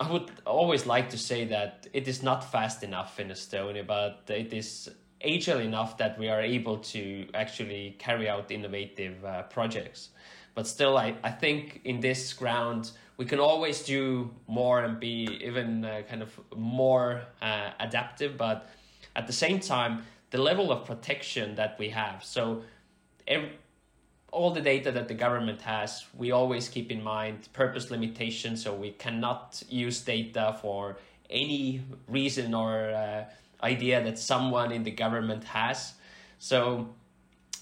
I 0.00 0.10
would 0.10 0.30
always 0.44 0.86
like 0.86 1.10
to 1.10 1.18
say 1.18 1.44
that 1.46 1.86
it 1.92 2.06
is 2.08 2.22
not 2.22 2.50
fast 2.50 2.82
enough 2.82 3.18
in 3.18 3.28
Estonia, 3.28 3.86
but 3.86 4.24
it 4.28 4.52
is 4.52 4.90
agile 5.24 5.60
enough 5.60 5.98
that 5.98 6.18
we 6.18 6.28
are 6.28 6.40
able 6.40 6.78
to 6.78 7.26
actually 7.34 7.96
carry 7.98 8.28
out 8.28 8.50
innovative 8.50 9.24
uh, 9.24 9.42
projects. 9.44 10.10
But 10.54 10.66
still, 10.66 10.96
I, 10.96 11.14
I 11.22 11.30
think 11.30 11.80
in 11.84 12.00
this 12.00 12.32
ground, 12.32 12.92
we 13.16 13.24
can 13.24 13.40
always 13.40 13.82
do 13.82 14.30
more 14.46 14.82
and 14.84 15.00
be 15.00 15.40
even 15.42 15.84
uh, 15.84 16.02
kind 16.08 16.22
of 16.22 16.38
more 16.56 17.22
uh, 17.42 17.70
adaptive. 17.80 18.36
But 18.36 18.68
at 19.18 19.26
the 19.26 19.32
same 19.32 19.58
time, 19.58 20.04
the 20.30 20.38
level 20.38 20.70
of 20.70 20.86
protection 20.86 21.56
that 21.56 21.76
we 21.78 21.88
have. 21.90 22.24
So, 22.24 22.62
every, 23.26 23.50
all 24.30 24.50
the 24.52 24.60
data 24.60 24.92
that 24.92 25.08
the 25.08 25.14
government 25.14 25.60
has, 25.62 26.04
we 26.16 26.30
always 26.30 26.68
keep 26.68 26.92
in 26.92 27.02
mind 27.02 27.48
purpose 27.52 27.90
limitation. 27.90 28.56
so 28.56 28.74
we 28.74 28.90
cannot 28.92 29.62
use 29.68 30.00
data 30.02 30.56
for 30.60 30.98
any 31.30 31.82
reason 32.06 32.54
or 32.54 32.90
uh, 32.90 33.24
idea 33.62 34.02
that 34.04 34.18
someone 34.18 34.70
in 34.70 34.82
the 34.84 34.90
government 34.90 35.44
has. 35.44 35.94
So 36.38 36.88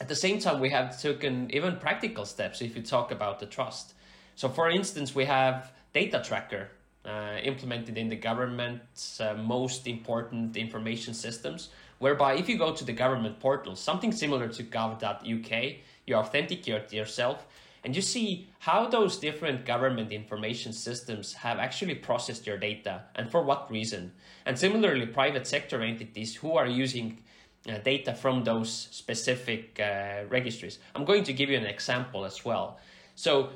at 0.01 0.09
the 0.09 0.15
same 0.15 0.39
time, 0.41 0.61
we 0.61 0.71
have 0.71 1.01
taken 1.01 1.51
even 1.55 1.77
practical 1.77 2.27
steps 2.27 2.61
if 2.61 2.77
you 2.77 2.83
talk 2.83 3.11
about 3.13 3.39
the 3.39 3.47
trust. 3.47 3.95
So 4.35 4.49
for 4.49 4.69
instance, 4.69 5.15
we 5.15 5.25
have 5.25 5.73
data 5.95 6.23
tracker 6.23 6.69
uh, 7.07 7.39
implemented 7.43 7.97
in 7.97 8.09
the 8.09 8.17
government's 8.17 9.21
uh, 9.21 9.35
most 9.35 9.87
important 9.87 10.57
information 10.57 11.15
systems, 11.15 11.69
whereby 11.99 12.35
if 12.35 12.49
you 12.49 12.59
go 12.59 12.73
to 12.73 12.85
the 12.85 12.93
government 12.93 13.39
portal, 13.41 13.77
something 13.77 14.13
similar 14.13 14.49
to 14.49 14.65
gov.uk, 14.65 15.73
you 16.07 16.15
authenticate 16.15 16.93
yourself, 16.93 17.47
and 17.85 17.95
you 17.95 18.03
see 18.03 18.49
how 18.59 18.89
those 18.89 19.19
different 19.19 19.65
government 19.65 20.11
information 20.11 20.73
systems 20.73 21.33
have 21.35 21.59
actually 21.59 21.95
processed 21.95 22.45
your 22.47 22.59
data 22.59 23.03
and 23.15 23.31
for 23.31 23.43
what 23.43 23.71
reason. 23.71 24.11
And 24.45 24.59
similarly, 24.59 25.07
private 25.07 25.47
sector 25.47 25.83
entities 25.83 26.35
who 26.35 26.57
are 26.57 26.67
using 26.67 27.21
uh, 27.69 27.79
data 27.79 28.15
from 28.15 28.43
those 28.43 28.89
specific 28.91 29.79
uh, 29.81 30.25
registries. 30.29 30.79
I'm 30.95 31.05
going 31.05 31.25
to 31.25 31.33
give 31.33 31.51
you 31.51 31.57
an 31.57 31.67
example 31.67 32.25
as 32.25 32.45
well. 32.45 32.79
So, 33.15 33.51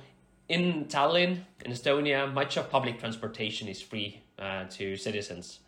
in 0.51 0.87
Tallinn, 0.87 1.45
in 1.65 1.71
Estonia, 1.71 2.31
much 2.31 2.57
of 2.57 2.69
public 2.69 2.99
transportation 2.99 3.69
is 3.69 3.81
free 3.81 4.21
uh, 4.37 4.65
to 4.71 4.97
citizens. 4.97 5.61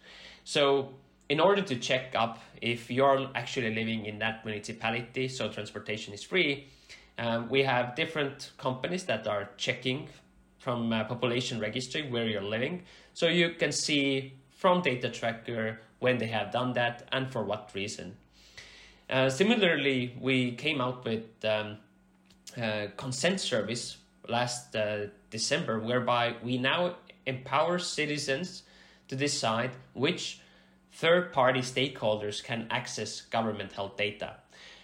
So, 0.42 0.94
in 1.28 1.38
order 1.38 1.62
to 1.62 1.76
check 1.76 2.14
up 2.16 2.40
if 2.60 2.90
you're 2.90 3.30
actually 3.36 3.72
living 3.72 4.06
in 4.06 4.18
that 4.18 4.44
municipality, 4.44 5.28
so 5.28 5.48
transportation 5.48 6.12
is 6.12 6.24
free, 6.24 6.66
um, 7.16 7.48
we 7.48 7.62
have 7.62 7.94
different 7.94 8.50
companies 8.58 9.04
that 9.04 9.28
are 9.28 9.50
checking 9.56 10.08
from 10.58 10.90
population 10.90 11.60
registry 11.60 12.10
where 12.10 12.26
you're 12.26 12.42
living. 12.42 12.82
So 13.14 13.28
you 13.28 13.50
can 13.50 13.70
see 13.70 14.34
from 14.50 14.82
data 14.82 15.10
tracker 15.10 15.80
when 16.00 16.18
they 16.18 16.26
have 16.26 16.50
done 16.50 16.72
that 16.72 17.08
and 17.12 17.30
for 17.32 17.44
what 17.44 17.70
reason. 17.74 18.16
Uh, 19.08 19.30
similarly, 19.30 20.16
we 20.20 20.52
came 20.52 20.80
out 20.80 21.04
with 21.04 21.24
um, 21.44 21.78
consent 22.96 23.40
service 23.40 23.98
last 24.28 24.74
uh, 24.76 25.06
December, 25.30 25.78
whereby 25.78 26.34
we 26.42 26.58
now 26.58 26.96
empower 27.26 27.78
citizens 27.78 28.62
to 29.08 29.16
decide 29.16 29.70
which 29.94 30.40
third 30.92 31.32
party 31.32 31.60
stakeholders 31.60 32.42
can 32.42 32.66
access 32.70 33.20
government 33.22 33.72
health 33.72 33.96
data. 33.96 34.36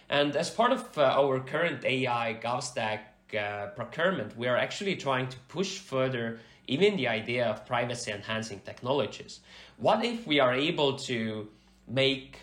And 0.09 0.35
as 0.35 0.49
part 0.49 0.71
of 0.71 0.97
uh, 0.97 1.03
our 1.03 1.39
current 1.39 1.85
AI 1.85 2.39
GovStack 2.41 2.99
uh, 3.37 3.67
procurement, 3.75 4.35
we 4.35 4.47
are 4.47 4.57
actually 4.57 4.95
trying 4.95 5.27
to 5.29 5.37
push 5.47 5.77
further 5.77 6.39
even 6.67 6.97
the 6.97 7.07
idea 7.07 7.45
of 7.45 7.65
privacy 7.65 8.11
enhancing 8.11 8.59
technologies. 8.65 9.39
What 9.77 10.03
if 10.03 10.25
we 10.27 10.39
are 10.39 10.53
able 10.53 10.97
to 11.09 11.47
make 11.87 12.37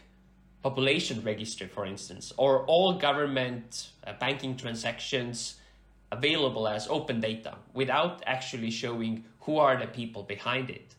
population 0.63 1.23
register, 1.23 1.69
for 1.69 1.87
instance, 1.87 2.33
or 2.37 2.65
all 2.67 2.95
government 2.95 3.91
uh, 4.05 4.13
banking 4.19 4.57
transactions 4.57 5.61
available 6.17 6.67
as 6.69 6.89
open 6.89 7.21
data 7.21 7.53
without 7.75 8.23
actually 8.27 8.71
showing 8.71 9.25
who 9.41 9.59
are 9.59 9.77
the 9.79 9.87
people 9.87 10.23
behind 10.23 10.71
it? 10.71 10.95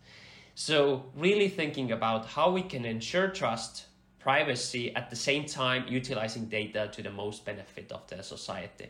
So, 0.56 1.04
really 1.16 1.50
thinking 1.50 1.92
about 1.92 2.26
how 2.26 2.52
we 2.52 2.64
can 2.64 2.84
ensure 2.84 3.28
trust, 3.28 3.86
privacy, 4.18 4.96
at 4.96 5.10
the 5.10 5.16
same 5.16 5.46
time 5.46 5.86
utilizing 5.88 6.46
data 6.46 6.90
to 6.94 7.04
the 7.04 7.12
most 7.12 7.46
benefit 7.46 7.92
of 7.92 8.08
the 8.08 8.24
society. 8.24 8.90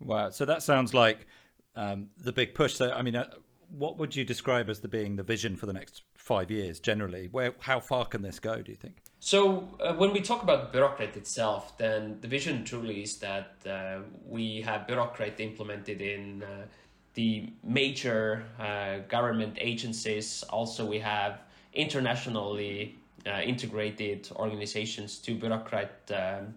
Wow. 0.00 0.30
So, 0.30 0.44
that 0.44 0.62
sounds 0.62 0.92
like 0.92 1.26
um, 1.74 2.08
the 2.18 2.32
big 2.32 2.54
push. 2.54 2.74
So, 2.74 2.92
I 2.92 3.00
mean, 3.00 3.16
uh, 3.16 3.30
what 3.70 3.98
would 3.98 4.14
you 4.14 4.24
describe 4.24 4.68
as 4.68 4.80
the 4.80 4.88
being 4.88 5.16
the 5.16 5.22
vision 5.22 5.56
for 5.56 5.66
the 5.66 5.72
next 5.72 6.02
five 6.14 6.50
years 6.50 6.80
generally? 6.80 7.28
Where, 7.30 7.54
how 7.60 7.80
far 7.80 8.04
can 8.04 8.20
this 8.20 8.38
go, 8.38 8.60
do 8.60 8.70
you 8.70 8.76
think? 8.76 8.96
So, 9.20 9.68
uh, 9.80 9.94
when 9.94 10.12
we 10.12 10.20
talk 10.20 10.44
about 10.44 10.72
Bürokratt 10.72 11.16
itself, 11.16 11.76
then 11.76 12.18
the 12.20 12.28
vision 12.28 12.64
truly 12.64 13.02
is 13.02 13.16
that 13.18 13.56
uh, 13.68 13.98
we 14.26 14.62
have 14.62 14.86
Bürokratt 14.86 15.40
implemented 15.40 16.00
in 16.00 16.44
uh, 16.44 16.66
the 17.14 17.50
major 17.64 18.44
uh, 18.60 18.98
government 19.08 19.58
agencies. 19.60 20.44
Also, 20.50 20.86
we 20.86 21.00
have 21.00 21.40
internationally 21.74 22.96
uh, 23.26 23.40
integrated 23.40 24.28
organizations 24.36 25.18
to 25.18 25.34
Bürokratt 25.34 25.88
um, 26.10 26.54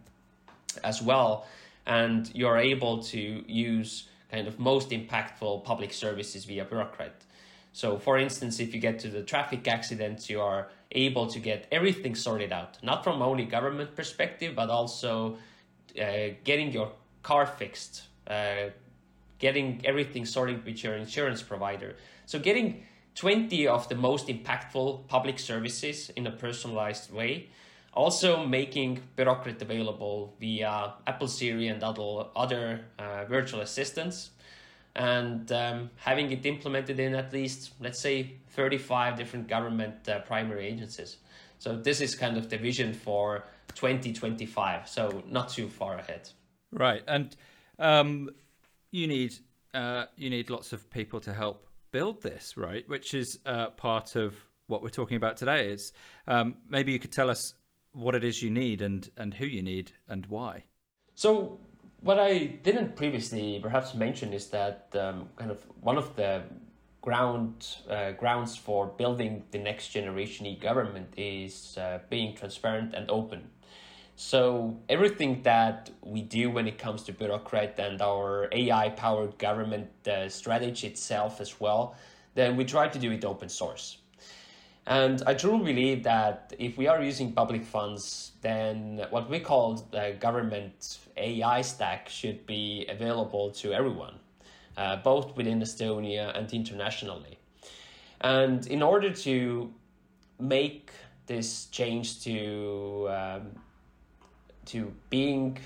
as 0.83 1.01
well. 1.01 1.47
And 1.87 2.29
you're 2.35 2.57
able 2.57 3.01
to 3.05 3.43
use 3.47 4.07
kind 4.31 4.47
of 4.47 4.59
most 4.59 4.91
impactful 4.91 5.63
public 5.63 5.91
services 5.91 6.45
via 6.45 6.65
Bürokratt. 6.65 7.25
So, 7.73 7.97
for 7.97 8.19
instance, 8.19 8.59
if 8.59 8.73
you 8.73 8.79
get 8.79 8.99
to 8.99 9.07
the 9.07 9.23
traffic 9.23 9.67
accidents, 9.67 10.29
you 10.29 10.41
are 10.41 10.67
able 10.91 11.27
to 11.27 11.39
get 11.39 11.67
everything 11.71 12.15
sorted 12.15 12.51
out, 12.51 12.77
not 12.83 13.03
from 13.03 13.21
only 13.21 13.45
government 13.45 13.95
perspective, 13.95 14.55
but 14.55 14.69
also 14.69 15.37
uh, 15.99 16.29
getting 16.43 16.71
your 16.71 16.91
car 17.23 17.45
fixed, 17.45 18.03
uh, 18.27 18.69
getting 19.39 19.81
everything 19.85 20.25
sorted 20.25 20.65
with 20.65 20.83
your 20.83 20.95
insurance 20.95 21.41
provider. 21.41 21.95
So 22.25 22.39
getting 22.39 22.83
20 23.15 23.67
of 23.67 23.89
the 23.89 23.95
most 23.95 24.27
impactful 24.27 25.07
public 25.07 25.39
services 25.39 26.09
in 26.15 26.27
a 26.27 26.31
personalized 26.31 27.11
way. 27.11 27.49
Also 27.93 28.45
making 28.45 29.01
Bürokratt 29.17 29.61
available 29.61 30.33
via 30.39 30.93
Apple 31.05 31.27
Siri 31.27 31.67
and 31.67 31.83
other, 31.83 32.27
other 32.35 32.85
uh, 32.97 33.25
virtual 33.25 33.59
assistants. 33.59 34.29
And 34.95 35.51
um, 35.51 35.89
having 35.95 36.31
it 36.31 36.45
implemented 36.45 36.99
in 36.99 37.15
at 37.15 37.31
least, 37.31 37.73
let's 37.79 38.01
say, 38.01 38.33
35 38.49 39.17
different 39.17 39.47
government 39.47 40.07
uh, 40.09 40.19
primary 40.19 40.67
agencies. 40.67 41.17
So 41.59 41.77
this 41.77 42.01
is 42.01 42.15
kind 42.15 42.37
of 42.37 42.49
the 42.49 42.57
vision 42.57 42.93
for 42.93 43.45
2025. 43.75 44.89
So 44.89 45.23
not 45.27 45.49
too 45.49 45.69
far 45.69 45.97
ahead. 45.97 46.29
Right. 46.71 47.03
And 47.07 47.35
um, 47.79 48.29
you 48.91 49.07
need 49.07 49.33
uh, 49.73 50.05
you 50.17 50.29
need 50.29 50.49
lots 50.49 50.73
of 50.73 50.89
people 50.89 51.21
to 51.21 51.33
help 51.33 51.67
build 51.91 52.21
this, 52.21 52.57
right? 52.57 52.87
Which 52.89 53.13
is 53.13 53.39
uh, 53.45 53.69
part 53.69 54.15
of 54.15 54.35
what 54.67 54.81
we're 54.81 54.89
talking 54.89 55.17
about 55.17 55.37
today. 55.37 55.69
Is 55.69 55.93
um, 56.27 56.55
maybe 56.67 56.91
you 56.91 56.99
could 56.99 57.11
tell 57.11 57.29
us 57.29 57.53
what 57.93 58.15
it 58.15 58.23
is 58.23 58.41
you 58.41 58.49
need 58.49 58.81
and, 58.81 59.09
and 59.17 59.33
who 59.33 59.45
you 59.45 59.61
need 59.61 59.91
and 60.07 60.25
why. 60.27 60.63
So, 61.15 61.59
what 62.01 62.19
I 62.19 62.45
didn't 62.63 62.95
previously 62.95 63.59
perhaps 63.61 63.93
mention 63.93 64.33
is 64.33 64.47
that 64.47 64.87
um, 64.93 65.29
kind 65.35 65.51
of 65.51 65.63
one 65.81 65.97
of 65.97 66.15
the 66.15 66.43
ground 67.01 67.67
uh, 67.89 68.11
grounds 68.11 68.55
for 68.55 68.87
building 68.87 69.43
the 69.51 69.57
next 69.57 69.89
generation 69.89 70.45
e-government 70.45 71.13
is 71.17 71.77
uh, 71.77 71.99
being 72.09 72.35
transparent 72.35 72.93
and 72.93 73.09
open. 73.09 73.49
So 74.15 74.77
everything 74.87 75.41
that 75.43 75.89
we 76.01 76.21
do 76.21 76.51
when 76.51 76.67
it 76.67 76.77
comes 76.77 77.03
to 77.03 77.13
Bürokratt 77.13 77.79
and 77.79 78.01
our 78.01 78.49
AI-powered 78.51 79.39
government 79.39 79.89
uh, 80.07 80.29
strategy 80.29 80.87
itself 80.87 81.41
as 81.41 81.59
well, 81.59 81.95
then 82.35 82.55
we 82.55 82.65
try 82.65 82.87
to 82.87 82.99
do 82.99 83.11
it 83.11 83.25
open 83.25 83.49
source. 83.49 83.97
And 84.87 85.21
I 85.27 85.35
truly 85.35 85.73
believe 85.73 86.03
that 86.03 86.53
if 86.57 86.77
we 86.77 86.87
are 86.87 87.01
using 87.01 87.33
public 87.33 87.63
funds, 87.63 88.31
then 88.41 89.05
what 89.11 89.29
we 89.29 89.39
call 89.39 89.75
the 89.91 90.15
government 90.19 90.97
AI 91.17 91.61
stack 91.61 92.09
should 92.09 92.45
be 92.47 92.85
available 92.89 93.51
to 93.51 93.73
everyone, 93.73 94.15
uh, 94.77 94.97
both 94.97 95.37
within 95.37 95.59
Estonia 95.59 96.35
and 96.37 96.51
internationally. 96.51 97.37
And 98.21 98.65
in 98.67 98.81
order 98.81 99.11
to 99.11 99.71
make 100.39 100.91
this 101.27 101.67
change 101.67 102.23
to 102.23 103.07
um, 103.09 103.51
to 104.65 104.93
being 105.09 105.57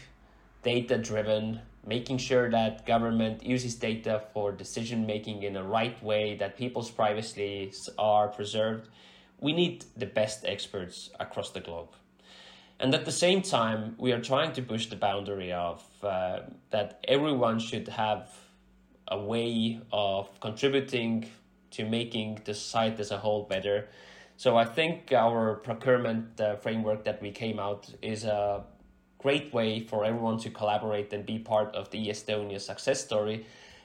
data 0.64 0.98
driven, 0.98 1.62
making 1.86 2.18
sure 2.18 2.50
that 2.50 2.86
government 2.86 3.46
uses 3.46 3.76
data 3.76 4.24
for 4.34 4.52
decision 4.52 5.06
making 5.06 5.44
in 5.44 5.54
the 5.54 5.64
right 5.64 6.02
way, 6.04 6.36
that 6.36 6.58
people's 6.58 6.90
privacy 6.90 7.72
are 7.98 8.28
preserved, 8.28 8.90
we 9.40 9.54
need 9.54 9.86
the 9.96 10.06
best 10.06 10.46
experts 10.46 11.10
across 11.20 11.52
the 11.52 11.60
globe. 11.60 11.90
And 12.80 12.94
at 12.94 13.06
the 13.06 13.12
same 13.12 13.42
time, 13.42 13.96
we 13.98 14.12
are 14.12 14.22
trying 14.22 14.52
to 14.54 14.62
push 14.62 14.88
the 14.88 14.96
boundary 14.96 15.54
of 15.54 15.84
uh, 16.04 16.40
that 16.72 17.00
everyone 17.08 17.60
should 17.60 17.88
have 17.88 18.30
a 19.08 19.18
way 19.18 19.80
of 19.94 20.40
contributing 20.40 21.30
to 21.72 21.86
making 21.86 22.42
the 22.46 22.54
site 22.54 23.00
as 23.00 23.12
a 23.12 23.18
whole 23.18 23.44
better. 23.44 23.88
So 24.38 24.58
I 24.58 24.66
think 24.66 25.14
our 25.14 25.56
procurement 25.56 26.40
uh, 26.42 26.56
framework 26.58 27.06
that 27.06 27.22
we 27.22 27.32
came 27.32 27.60
out 27.60 27.90
is 28.02 28.26
a 28.26 28.64
great 29.26 29.52
way 29.52 29.80
for 29.80 30.06
everyone 30.06 30.38
to 30.38 30.50
collaborate 30.52 31.12
and 31.12 31.26
be 31.26 31.40
part 31.40 31.76
of 31.76 31.90
the 31.90 32.02
Estonia 32.14 32.62
success 32.62 33.04
story, 33.04 33.38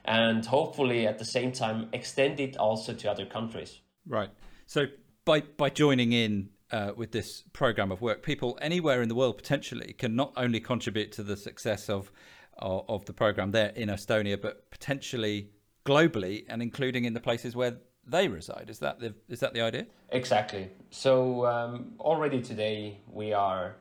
and 0.04 0.44
hopefully 0.44 1.06
at 1.06 1.16
the 1.18 1.24
same 1.24 1.50
time 1.50 1.88
extend 1.94 2.38
it 2.46 2.58
also 2.58 2.92
to 2.92 3.10
other 3.10 3.26
countries. 3.36 3.80
Right. 4.06 4.30
So 4.66 4.80
by 5.24 5.38
by 5.62 5.70
joining 5.70 6.12
in 6.12 6.50
uh, 6.76 6.92
with 7.00 7.10
this 7.12 7.28
program 7.60 7.90
of 7.90 7.98
work, 8.02 8.22
people 8.22 8.50
anywhere 8.70 9.00
in 9.04 9.08
the 9.08 9.14
world 9.14 9.36
potentially 9.42 9.94
can 10.02 10.12
not 10.14 10.30
only 10.36 10.60
contribute 10.60 11.10
to 11.12 11.22
the 11.22 11.36
success 11.48 11.88
of 11.88 12.12
of, 12.58 12.84
of 12.94 13.00
the 13.08 13.14
program 13.22 13.50
there 13.52 13.72
in 13.82 13.88
Estonia, 13.88 14.36
but 14.46 14.54
potentially 14.70 15.38
globally 15.86 16.44
and 16.50 16.60
including 16.60 17.02
in 17.08 17.14
the 17.14 17.24
places 17.28 17.56
where 17.56 17.74
they 18.06 18.28
reside. 18.28 18.66
Is 18.68 18.78
that 18.80 19.00
the 19.02 19.14
is 19.34 19.40
that 19.40 19.52
the 19.54 19.62
idea? 19.70 19.86
Exactly. 20.10 20.64
So 20.90 21.46
um, 21.54 21.72
already 21.98 22.40
today 22.42 23.00
we 23.20 23.32
are 23.32 23.76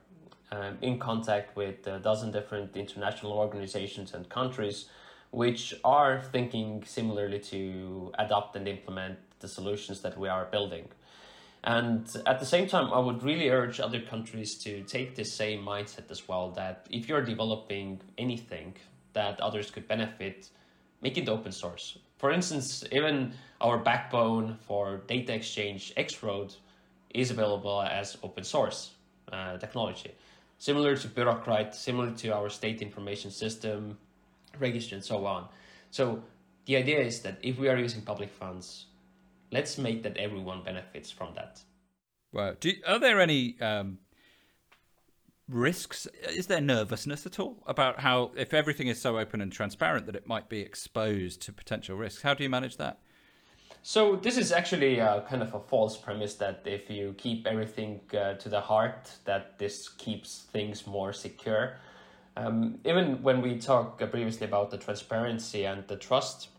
um, 0.52 0.78
in 0.82 1.00
contact 1.00 1.56
with 1.56 1.86
a 1.88 2.00
dozen 2.00 2.32
different 2.32 2.76
international 2.76 3.34
organizations 3.34 4.14
and 4.14 4.28
countries, 4.30 4.86
which 5.32 5.74
are 5.84 6.22
thinking 6.32 6.84
similarly 6.86 7.40
to 7.40 8.12
adopt 8.18 8.56
and 8.56 8.68
implement 8.68 9.20
the 9.40 9.48
solutions 9.48 10.02
that 10.02 10.18
we 10.18 10.28
are 10.28 10.46
building. 10.46 10.88
And 11.64 12.08
at 12.26 12.40
the 12.40 12.46
same 12.46 12.68
time, 12.68 12.92
I 12.94 13.00
would 13.00 13.22
really 13.22 13.50
urge 13.50 13.80
other 13.80 14.00
countries 14.00 14.58
to 14.64 14.82
take 14.84 15.16
the 15.16 15.26
same 15.26 15.62
mindset 15.64 16.10
as 16.10 16.28
well 16.28 16.52
that 16.52 16.88
if 16.90 17.10
you're 17.10 17.24
developing 17.24 18.00
anything 18.18 18.76
that 19.14 19.40
others 19.42 19.70
could 19.70 19.88
benefit, 19.88 20.50
make 21.02 21.18
it 21.18 21.28
open 21.28 21.52
source. 21.52 21.98
For 22.18 22.32
instance, 22.32 22.84
even 22.92 23.34
our 23.62 23.78
backbone 23.78 24.58
for 24.62 25.02
data 25.08 25.34
exchange, 25.34 25.94
X-Road, 25.98 26.56
is 27.14 27.32
available 27.32 27.82
as 27.82 28.18
open 28.24 28.44
source 28.44 28.92
uh, 29.32 29.58
technology. 29.58 30.12
Similar 30.60 30.98
to 30.98 31.08
Bürokratt, 31.08 31.74
similar 31.74 32.12
to 32.12 32.30
our 32.36 32.50
state 32.50 32.82
information 32.82 33.32
system, 33.32 33.98
register, 34.60 34.96
and 34.96 35.04
so 35.04 35.26
on. 35.26 35.48
So 35.90 36.22
the 36.66 36.76
idea 36.76 37.00
is 37.00 37.22
that 37.22 37.40
if 37.42 37.58
we 37.58 37.70
are 37.70 37.78
using 37.78 38.02
public 38.02 38.30
funds, 38.30 38.88
let's 39.52 39.78
make 39.78 40.04
that 40.04 40.18
everyone 40.18 40.64
benefits 40.64 41.10
from 41.10 41.34
that. 41.36 41.62
Wow. 42.34 42.56
Do, 42.60 42.74
are 42.86 43.00
there 43.00 43.22
any 43.22 43.60
um, 43.62 44.00
risks? 45.48 46.08
Is 46.30 46.48
there 46.48 46.62
nervousness 46.62 47.26
at 47.26 47.40
all 47.40 47.64
about 47.66 48.02
how, 48.02 48.32
if 48.36 48.54
everything 48.54 48.88
is 48.88 49.02
so 49.02 49.18
open 49.18 49.42
and 49.42 49.52
transparent, 49.52 50.06
that 50.08 50.16
it 50.16 50.28
might 50.28 50.50
be 50.50 50.60
exposed 50.60 51.42
to 51.44 51.54
potential 51.54 51.96
risks? 51.96 52.22
How 52.22 52.34
do 52.34 52.44
you 52.44 52.50
manage 52.50 52.78
that? 52.78 53.00
So 53.82 54.18
this 54.18 54.38
is 54.38 54.52
actually 54.52 55.00
a, 55.00 55.24
kind 55.28 55.42
of 55.42 55.54
a 55.54 55.60
false 55.60 55.98
premise 55.98 56.36
that 56.36 56.62
if 56.66 56.90
you 56.90 57.16
keep 57.18 57.48
everything 57.48 58.02
uh, 58.14 58.34
to 58.34 58.50
the 58.50 58.62
heart, 58.62 59.12
that 59.26 59.58
this 59.58 59.88
keeps 59.88 60.48
things 60.52 60.86
more 60.86 61.14
secure. 61.14 61.78
Um, 62.36 62.80
even 62.86 63.24
when 63.24 63.42
we 63.42 63.58
talked 63.58 64.00
previously 64.12 64.46
about 64.46 64.72
the 64.72 64.78
transparency 64.78 65.66
and 65.66 65.88
the 65.88 65.96
trust, 65.96 66.50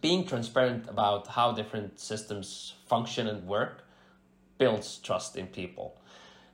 being 0.00 0.26
transparent 0.26 0.88
about 0.88 1.26
how 1.26 1.52
different 1.52 2.00
systems 2.00 2.74
function 2.86 3.26
and 3.26 3.46
work 3.46 3.84
builds 4.58 4.98
trust 4.98 5.36
in 5.36 5.46
people. 5.46 6.00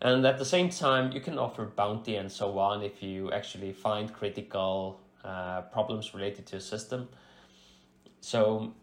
And 0.00 0.26
at 0.26 0.38
the 0.38 0.44
same 0.44 0.68
time, 0.68 1.12
you 1.12 1.20
can 1.20 1.38
offer 1.38 1.64
bounty 1.64 2.16
and 2.16 2.30
so 2.30 2.58
on 2.58 2.82
if 2.82 3.02
you 3.02 3.30
actually 3.30 3.72
find 3.72 4.12
critical 4.12 5.00
uh, 5.24 5.62
problems 5.62 6.12
related 6.12 6.46
to 6.46 6.56
a 6.56 6.60
system. 6.60 7.08
So, 8.20 8.74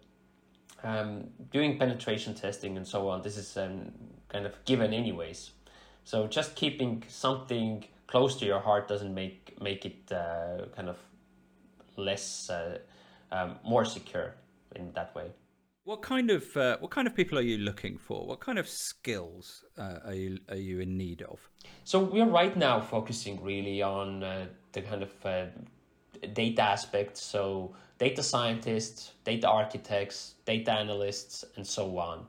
um, 0.83 1.27
doing 1.51 1.77
penetration 1.77 2.33
testing 2.33 2.77
and 2.77 2.87
so 2.87 3.09
on, 3.09 3.21
this 3.21 3.37
is 3.37 3.57
um, 3.57 3.91
kind 4.29 4.45
of 4.45 4.53
given 4.65 4.93
anyways. 4.93 5.51
So, 6.03 6.27
just 6.27 6.55
keeping 6.55 7.03
something 7.07 7.85
close 8.07 8.35
to 8.37 8.45
your 8.45 8.59
heart 8.59 8.87
doesn't 8.87 9.13
make 9.13 9.61
make 9.61 9.85
it 9.85 10.11
uh, 10.11 10.65
kind 10.75 10.89
of 10.89 10.97
less 11.97 12.49
uh, 12.49 12.79
um, 13.31 13.59
more 13.63 13.85
secure 13.85 14.35
in 14.75 14.91
that 14.93 15.13
way. 15.15 15.31
What 15.83 16.01
kind 16.01 16.29
of 16.29 16.55
uh, 16.57 16.77
what 16.79 16.91
kind 16.91 17.07
of 17.07 17.15
people 17.15 17.37
are 17.37 17.47
you 17.53 17.57
looking 17.57 17.97
for? 17.97 18.25
What 18.25 18.39
kind 18.39 18.59
of 18.59 18.67
skills 18.67 19.63
uh, 19.77 19.99
are 20.05 20.13
you 20.13 20.39
are 20.49 20.55
you 20.55 20.79
in 20.79 20.97
need 20.97 21.21
of? 21.23 21.49
So 21.83 21.99
we 21.99 22.21
are 22.21 22.29
right 22.29 22.55
now 22.55 22.79
focusing 22.79 23.41
really 23.43 23.81
on 23.81 24.23
uh, 24.23 24.45
the 24.71 24.81
kind 24.81 25.03
of 25.03 25.25
uh, 25.25 25.45
data 26.33 26.61
aspect. 26.61 27.17
So 27.17 27.75
data 27.99 28.23
scientists, 28.23 29.11
data 29.23 29.47
architects, 29.47 30.33
data 30.45 30.71
analysts, 30.71 31.45
and 31.55 31.67
so 31.67 31.97
on. 31.97 32.25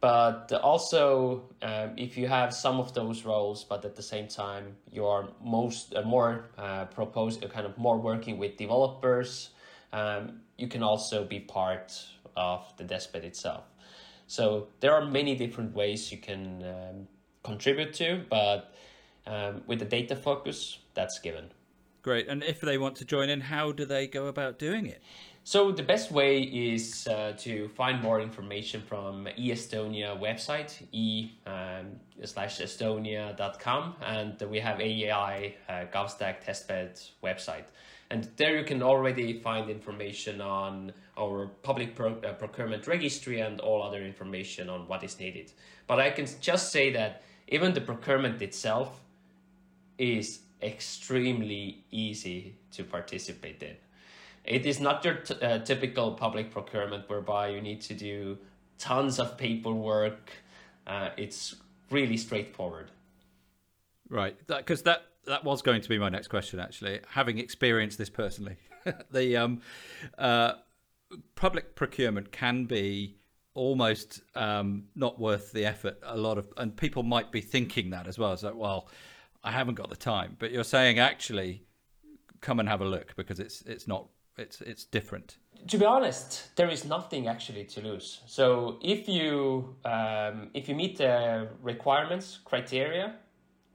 But 0.00 0.50
also, 0.62 1.42
um, 1.60 1.90
if 1.98 2.16
you 2.16 2.26
have 2.26 2.54
some 2.54 2.80
of 2.80 2.94
those 2.94 3.26
roles, 3.26 3.64
but 3.64 3.84
at 3.84 3.96
the 3.96 4.02
same 4.02 4.28
time 4.28 4.76
you 4.90 5.04
are 5.06 5.28
most 5.44 5.94
uh, 5.94 6.02
more 6.02 6.50
uh, 6.56 6.86
propose 6.86 7.36
kind 7.36 7.66
of 7.66 7.76
more 7.76 7.98
working 7.98 8.38
with 8.38 8.56
developers 8.56 9.50
um, 9.92 10.40
you 10.56 10.68
can 10.68 10.82
also 10.82 11.24
be 11.24 11.40
part 11.40 12.04
of 12.36 12.72
the 12.76 12.84
testbed 12.84 13.24
itself. 13.24 13.64
So 14.26 14.68
there 14.80 14.94
are 14.94 15.04
many 15.04 15.34
different 15.34 15.74
ways 15.74 16.12
you 16.12 16.18
can 16.18 16.62
um, 16.62 17.08
contribute 17.42 17.92
to, 17.94 18.24
but 18.30 18.74
um, 19.26 19.62
with 19.66 19.80
the 19.80 19.84
data 19.84 20.14
focus, 20.14 20.78
that's 20.94 21.18
given. 21.18 21.50
Great. 22.02 22.28
And 22.28 22.42
if 22.42 22.60
they 22.60 22.78
want 22.78 22.96
to 22.96 23.04
join 23.04 23.28
in, 23.28 23.40
how 23.40 23.72
do 23.72 23.84
they 23.84 24.06
go 24.06 24.26
about 24.26 24.58
doing 24.58 24.86
it? 24.86 25.02
So 25.44 25.72
the 25.72 25.82
best 25.82 26.10
way 26.10 26.42
is 26.42 27.06
uh, 27.06 27.32
to 27.38 27.68
find 27.68 28.00
more 28.02 28.20
information 28.20 28.82
from 28.82 29.26
eEstonia 29.38 30.18
website, 30.18 30.82
e 30.92 31.30
um, 31.46 31.98
slash 32.24 32.60
estonia.com, 32.60 33.96
and 34.02 34.40
we 34.42 34.60
have 34.60 34.80
AI 34.80 35.54
uh, 35.68 35.72
GovStack 35.92 36.44
testbed 36.44 37.10
website. 37.22 37.64
And 38.10 38.28
there 38.36 38.58
you 38.58 38.64
can 38.64 38.82
already 38.82 39.40
find 39.40 39.70
information 39.70 40.40
on 40.40 40.92
our 41.18 41.46
public 41.62 41.94
pro- 41.94 42.20
uh, 42.20 42.32
procurement 42.34 42.86
registry 42.86 43.40
and 43.40 43.60
all 43.60 43.82
other 43.82 44.02
information 44.04 44.68
on 44.68 44.86
what 44.88 45.02
is 45.04 45.18
needed. 45.18 45.52
But 45.86 46.00
I 46.00 46.10
can 46.10 46.26
just 46.40 46.70
say 46.70 46.92
that 46.92 47.22
even 47.48 47.72
the 47.72 47.80
procurement 47.80 48.42
itself 48.42 49.00
is 49.96 50.40
extremely 50.62 51.84
easy 51.90 52.56
to 52.72 52.84
participate 52.84 53.62
in. 53.62 53.76
It 54.44 54.66
is 54.66 54.80
not 54.80 55.04
your 55.04 55.14
t- 55.14 55.34
uh, 55.40 55.58
typical 55.60 56.12
public 56.12 56.50
procurement 56.50 57.08
whereby 57.08 57.48
you 57.48 57.60
need 57.60 57.80
to 57.82 57.94
do 57.94 58.38
tons 58.78 59.18
of 59.18 59.36
paperwork. 59.36 60.30
Uh, 60.86 61.10
it's 61.16 61.56
really 61.90 62.16
straightforward. 62.16 62.90
Right, 64.08 64.36
because 64.46 64.82
that, 64.82 65.04
that, 65.24 65.30
that 65.30 65.44
was 65.44 65.62
going 65.62 65.82
to 65.82 65.88
be 65.88 65.98
my 65.98 66.08
next 66.08 66.28
question. 66.28 66.58
Actually, 66.58 67.00
having 67.08 67.38
experienced 67.38 67.98
this 67.98 68.10
personally, 68.10 68.56
the 69.10 69.36
um, 69.36 69.60
uh, 70.18 70.54
public 71.34 71.74
procurement 71.76 72.32
can 72.32 72.64
be 72.64 73.16
almost 73.54 74.22
um, 74.34 74.84
not 74.94 75.20
worth 75.20 75.52
the 75.52 75.64
effort. 75.64 75.98
A 76.02 76.16
lot 76.16 76.38
of 76.38 76.52
and 76.56 76.76
people 76.76 77.02
might 77.02 77.30
be 77.30 77.40
thinking 77.40 77.90
that 77.90 78.06
as 78.06 78.18
well. 78.18 78.36
Like, 78.42 78.54
well, 78.54 78.88
I 79.42 79.52
haven't 79.52 79.74
got 79.74 79.90
the 79.90 79.96
time. 79.96 80.36
But 80.38 80.52
you're 80.52 80.64
saying 80.64 80.98
actually, 80.98 81.64
come 82.40 82.60
and 82.60 82.68
have 82.68 82.80
a 82.80 82.84
look 82.84 83.14
because 83.16 83.40
it's 83.40 83.62
it's 83.62 83.86
not 83.86 84.08
it's 84.36 84.60
it's 84.60 84.84
different. 84.84 85.36
To 85.68 85.78
be 85.78 85.84
honest, 85.84 86.56
there 86.56 86.70
is 86.70 86.84
nothing 86.84 87.28
actually 87.28 87.64
to 87.64 87.80
lose. 87.80 88.20
So 88.26 88.78
if 88.82 89.08
you 89.08 89.76
um, 89.84 90.50
if 90.54 90.68
you 90.68 90.74
meet 90.74 90.98
the 90.98 91.48
requirements 91.62 92.38
criteria, 92.44 93.14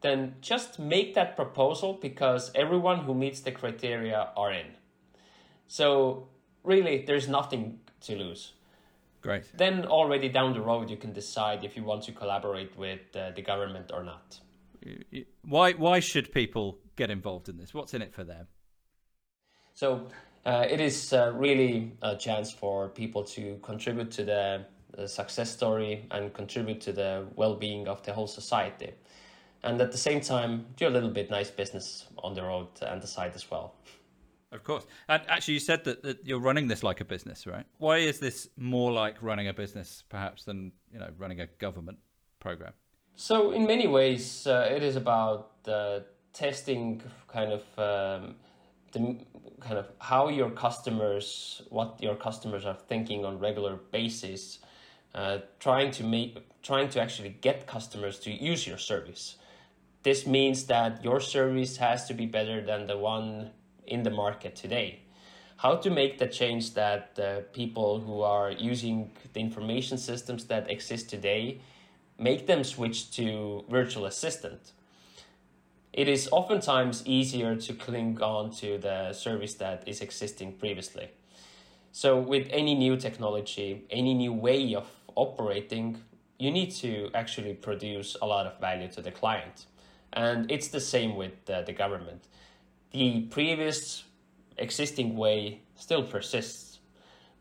then 0.01 0.35
just 0.41 0.79
make 0.79 1.13
that 1.15 1.35
proposal 1.35 1.97
because 2.01 2.51
everyone 2.55 2.99
who 2.99 3.13
meets 3.13 3.39
the 3.41 3.51
criteria 3.51 4.29
are 4.35 4.51
in. 4.51 4.67
So 5.67 6.27
really, 6.63 7.03
there's 7.05 7.27
nothing 7.27 7.79
to 8.01 8.15
lose. 8.15 8.53
Great. 9.21 9.45
Then 9.57 9.85
already 9.85 10.29
down 10.29 10.53
the 10.53 10.61
road, 10.61 10.89
you 10.89 10.97
can 10.97 11.11
decide 11.11 11.63
if 11.63 11.75
you 11.75 11.83
want 11.83 12.03
to 12.03 12.11
collaborate 12.11 12.77
with 12.77 12.99
uh, 13.15 13.31
the 13.31 13.41
government 13.41 13.89
or 13.91 14.03
not. 14.03 14.39
Why 15.43 15.73
why 15.73 15.99
should 15.99 16.31
people 16.31 16.79
get 16.95 17.09
involved 17.09 17.49
in 17.49 17.57
this? 17.57 17.73
What's 17.73 17.93
in 17.93 18.01
it 18.01 18.13
for 18.13 18.23
them? 18.23 18.47
So 19.73 20.07
uh, 20.45 20.65
it 20.69 20.79
is 20.79 21.11
uh, 21.11 21.33
really 21.35 21.91
a 22.01 22.15
chance 22.15 22.51
for 22.51 22.89
people 22.89 23.23
to 23.23 23.59
contribute 23.61 24.11
to 24.11 24.23
the, 24.23 24.65
the, 24.95 25.07
success 25.07 25.51
story 25.51 26.05
and 26.11 26.33
contribute 26.33 26.79
to 26.81 26.93
the 26.93 27.25
well-being 27.35 27.87
of 27.87 28.01
the 28.03 28.13
whole 28.13 28.27
society, 28.27 28.93
and 29.63 29.81
at 29.81 29.91
the 29.91 29.97
same 29.97 30.21
time 30.21 30.65
do 30.77 30.87
a 30.87 30.89
little 30.89 31.09
bit 31.09 31.29
nice 31.29 31.51
business 31.51 32.05
on 32.19 32.33
the 32.33 32.43
road 32.43 32.67
and 32.81 33.01
the 33.01 33.07
side 33.07 33.33
as 33.35 33.49
well. 33.51 33.73
Of 34.51 34.63
course. 34.63 34.85
And 35.09 35.21
actually, 35.27 35.55
you 35.55 35.59
said 35.59 35.83
that, 35.83 36.03
that 36.03 36.25
you're 36.25 36.39
running 36.39 36.67
this 36.67 36.83
like 36.83 37.01
a 37.01 37.05
business, 37.05 37.45
right? 37.45 37.65
Why 37.79 37.97
is 37.97 38.19
this 38.19 38.47
more 38.55 38.91
like 38.91 39.21
running 39.21 39.49
a 39.49 39.53
business, 39.53 40.03
perhaps, 40.07 40.45
than 40.45 40.71
you 40.93 40.99
know 40.99 41.09
running 41.17 41.41
a 41.41 41.47
government 41.47 41.97
program? 42.39 42.73
So, 43.17 43.51
in 43.51 43.65
many 43.65 43.87
ways, 43.87 44.45
uh, 44.45 44.67
it 44.69 44.83
is 44.83 44.97
about 44.97 45.51
uh, 45.67 46.01
testing 46.33 47.01
kind 47.29 47.53
of 47.53 47.61
um, 47.79 48.35
the 48.91 49.17
kind 49.61 49.77
of 49.77 49.87
how 49.99 50.27
your 50.27 50.49
customers, 50.49 51.61
what 51.69 52.01
your 52.01 52.15
customers 52.15 52.65
are 52.65 52.75
thinking 52.75 53.23
on 53.23 53.39
regular 53.39 53.77
basis, 53.91 54.59
uh, 55.13 55.39
trying 55.61 55.91
to 55.91 56.03
make, 56.03 56.37
trying 56.61 56.89
to 56.89 57.01
actually 57.01 57.29
get 57.29 57.67
customers 57.67 58.19
to 58.19 58.31
use 58.31 58.67
your 58.67 58.77
service. 58.77 59.37
This 60.03 60.27
means 60.27 60.65
that 60.65 61.01
your 61.01 61.21
service 61.21 61.77
has 61.77 62.05
to 62.09 62.13
be 62.13 62.25
better 62.25 62.61
than 62.61 62.85
the 62.85 62.97
one 62.97 63.51
in 63.87 64.03
the 64.03 64.11
market 64.11 64.57
today. 64.57 64.99
How 65.57 65.77
to 65.77 65.89
make 65.89 66.17
the 66.17 66.27
change 66.27 66.73
that 66.73 67.17
uh, 67.17 67.41
people 67.53 68.01
who 68.01 68.21
are 68.21 68.51
using 68.51 69.11
the 69.31 69.39
information 69.39 69.97
systems 69.97 70.45
that 70.45 70.69
exist 70.69 71.09
today 71.09 71.61
make 72.17 72.47
them 72.47 72.63
switch 72.63 73.11
to 73.17 73.65
virtual 73.69 74.05
assistant. 74.05 74.71
It 75.93 76.07
is 76.07 76.27
oftentimes 76.31 77.03
easier 77.05 77.55
to 77.55 77.73
cling 77.73 78.21
on 78.21 78.51
to 78.57 78.77
the 78.77 79.13
service 79.13 79.53
that 79.55 79.83
is 79.87 80.01
existing 80.01 80.53
previously. 80.53 81.09
So, 81.91 82.19
with 82.19 82.47
any 82.49 82.75
new 82.75 82.97
technology, 82.97 83.85
any 83.89 84.13
new 84.13 84.33
way 84.33 84.75
of 84.75 84.87
operating, 85.15 86.01
you 86.37 86.51
need 86.51 86.71
to 86.71 87.09
actually 87.13 87.53
produce 87.53 88.17
a 88.21 88.25
lot 88.25 88.45
of 88.45 88.59
value 88.59 88.89
to 88.89 89.01
the 89.01 89.11
client. 89.11 89.65
And 90.11 90.51
it's 90.51 90.67
the 90.67 90.81
same 90.81 91.15
with 91.15 91.49
uh, 91.49 91.61
the 91.61 91.71
government 91.71 92.27
the 92.95 93.21
previous 93.23 94.05
existing 94.57 95.17
way 95.17 95.59
still 95.75 96.01
persists, 96.01 96.79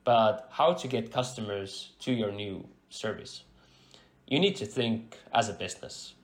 but 0.02 0.48
how 0.50 0.72
to 0.72 0.88
get 0.88 1.12
customers 1.12 1.92
to 2.00 2.12
your 2.12 2.32
new 2.32 2.66
service. 2.90 3.44
You 4.34 4.40
need 4.40 4.56
to 4.56 4.66
think 4.66 5.16
as 5.32 5.48
a 5.48 5.52
business. 5.52 6.14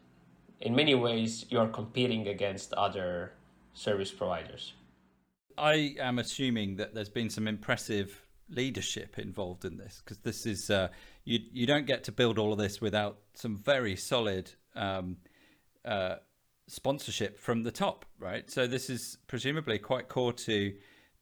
In 0.60 0.74
many 0.74 0.96
ways, 0.96 1.46
you 1.48 1.60
are 1.60 1.68
competing 1.68 2.26
against 2.26 2.72
other 2.72 3.34
service 3.72 4.10
providers. 4.10 4.72
I 5.56 5.94
am 6.00 6.18
assuming 6.18 6.74
that 6.78 6.92
there's 6.92 7.08
been 7.08 7.30
some 7.30 7.46
impressive 7.46 8.26
leadership 8.48 9.16
involved 9.20 9.64
in 9.64 9.76
this 9.76 10.02
because 10.02 10.18
this 10.24 10.44
is 10.44 10.70
uh, 10.70 10.88
you 11.24 11.38
you 11.52 11.68
don't 11.68 11.86
get 11.86 12.02
to 12.02 12.10
build 12.10 12.36
all 12.36 12.50
of 12.52 12.58
this 12.58 12.80
without 12.80 13.18
some 13.34 13.56
very 13.56 13.94
solid 13.94 14.50
um, 14.74 15.18
uh, 15.84 16.16
sponsorship 16.66 17.38
from 17.38 17.62
the 17.62 17.70
top, 17.70 18.04
right? 18.18 18.50
So 18.50 18.66
this 18.66 18.90
is 18.90 19.18
presumably 19.28 19.78
quite 19.78 20.08
core 20.08 20.32
to 20.32 20.74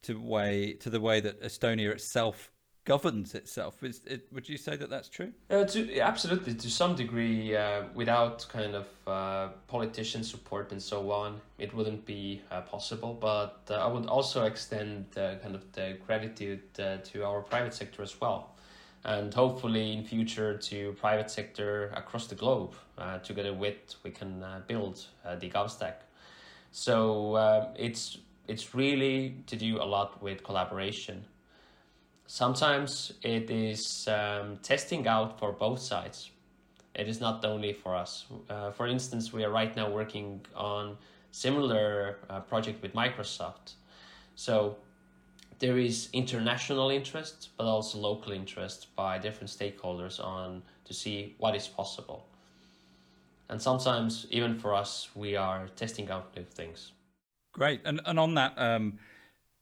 to 0.05 0.19
way 0.19 0.73
to 0.79 0.89
the 0.89 0.99
way 0.99 1.19
that 1.19 1.39
Estonia 1.43 1.91
itself 1.91 2.51
governs 2.89 3.35
itself. 3.35 3.83
Is 3.83 4.01
it, 4.07 4.25
would 4.33 4.49
you 4.49 4.57
say 4.57 4.75
that 4.75 4.89
that's 4.89 5.09
true? 5.09 5.31
Uh, 5.51 5.63
to, 5.65 5.99
absolutely, 5.99 6.55
to 6.55 6.69
some 6.71 6.95
degree. 6.95 7.55
Uh, 7.55 7.83
without 7.93 8.47
kind 8.49 8.73
of 8.73 8.87
uh, 9.05 9.49
politician 9.67 10.23
support 10.23 10.71
and 10.71 10.81
so 10.81 11.11
on, 11.11 11.39
it 11.59 11.71
wouldn't 11.75 12.03
be 12.03 12.41
uh, 12.49 12.61
possible. 12.61 13.13
But 13.13 13.59
uh, 13.69 13.75
I 13.75 13.87
would 13.93 14.07
also 14.07 14.45
extend 14.45 15.05
kind 15.13 15.53
of 15.53 15.71
the 15.73 15.97
gratitude 16.07 16.63
uh, 16.79 16.97
to 17.09 17.23
our 17.23 17.41
private 17.41 17.75
sector 17.75 18.01
as 18.01 18.19
well 18.19 18.55
and 19.05 19.33
hopefully 19.33 19.93
in 19.93 20.03
future 20.03 20.57
to 20.57 20.91
private 20.99 21.29
sector 21.31 21.89
across 21.95 22.27
the 22.27 22.35
globe. 22.35 22.73
Together 23.23 23.53
with 23.53 23.95
we 24.03 24.11
can 24.11 24.43
build 24.67 24.95
the 25.39 25.49
GovStack. 25.49 25.97
So 26.71 26.93
it's 27.77 28.17
it's 28.47 28.75
really 28.75 29.35
to 29.47 29.55
do 29.55 29.71
a 29.85 29.87
lot 29.95 30.21
with 30.21 30.43
collaboration. 30.43 31.23
Sometimes 32.31 33.11
it 33.23 33.49
is 33.49 34.07
um, 34.07 34.57
testing 34.61 35.07
out 35.07 35.39
for 35.39 35.51
both 35.51 35.79
sides. 35.79 36.29
It 36.93 37.07
is 37.07 37.19
not 37.19 37.43
only 37.43 37.73
for 37.73 37.95
us. 37.95 38.27
Uh, 38.47 38.69
for 38.69 38.85
instance, 38.85 39.33
we 39.33 39.43
are 39.43 39.49
right 39.49 39.75
now 39.75 39.89
working 39.89 40.45
on 40.55 40.95
similar 41.31 42.19
uh, 42.29 42.41
project 42.41 42.83
with 42.83 42.93
Microsoft. 42.93 43.73
So 44.35 44.77
there 45.57 45.79
is 45.79 46.09
international 46.13 46.91
interest, 46.91 47.49
but 47.57 47.65
also 47.65 47.97
local 47.97 48.31
interest 48.31 48.95
by 48.95 49.17
different 49.17 49.49
stakeholders 49.49 50.23
on 50.23 50.61
to 50.85 50.93
see 50.93 51.33
what 51.39 51.55
is 51.55 51.67
possible. 51.67 52.27
And 53.49 53.59
sometimes, 53.59 54.27
even 54.29 54.59
for 54.59 54.75
us, 54.75 55.09
we 55.15 55.35
are 55.35 55.67
testing 55.75 56.11
out 56.11 56.35
new 56.35 56.43
things. 56.43 56.91
Great, 57.53 57.81
and 57.85 57.99
and 58.05 58.19
on 58.19 58.35
that, 58.35 58.53
um, 58.57 58.99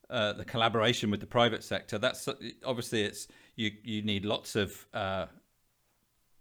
uh, 0.10 0.34
the 0.34 0.46
collaboration 0.46 1.12
with 1.12 1.20
the 1.20 1.28
private 1.28 1.64
sector. 1.64 1.98
That's 1.98 2.28
obviously 2.66 3.04
it's 3.04 3.28
you. 3.56 3.72
You 3.84 4.02
need 4.02 4.26
lots 4.26 4.56
of 4.56 4.88
uh, 4.94 5.26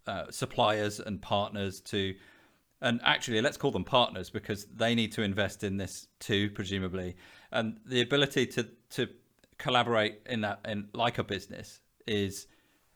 uh, 0.07 0.31
suppliers 0.31 1.00
and 1.00 1.20
partners 1.20 1.81
to, 1.81 2.14
and 2.81 3.00
actually, 3.05 3.40
let's 3.40 3.57
call 3.57 3.70
them 3.72 3.85
partners 3.85 4.31
because 4.31 4.66
they 4.66 4.94
need 4.94 5.12
to 5.12 5.22
invest 5.22 5.64
in 5.64 5.76
this 5.76 6.09
too, 6.20 6.50
presumably, 6.50 7.16
and 7.50 7.79
the 7.87 8.00
ability 8.00 8.46
to 8.46 8.68
to 8.90 9.09
collaborate 9.59 10.20
in 10.26 10.42
that 10.42 10.61
in 10.66 10.88
like 10.92 11.18
a 11.18 11.24
business 11.24 11.81
is 12.07 12.46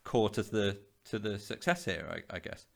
core 0.04 0.30
to 0.30 0.42
the 0.42 0.78
to 1.06 1.18
the 1.18 1.38
success 1.38 1.84
here, 1.84 2.06
I, 2.10 2.36
I 2.36 2.38
guess. 2.38 2.66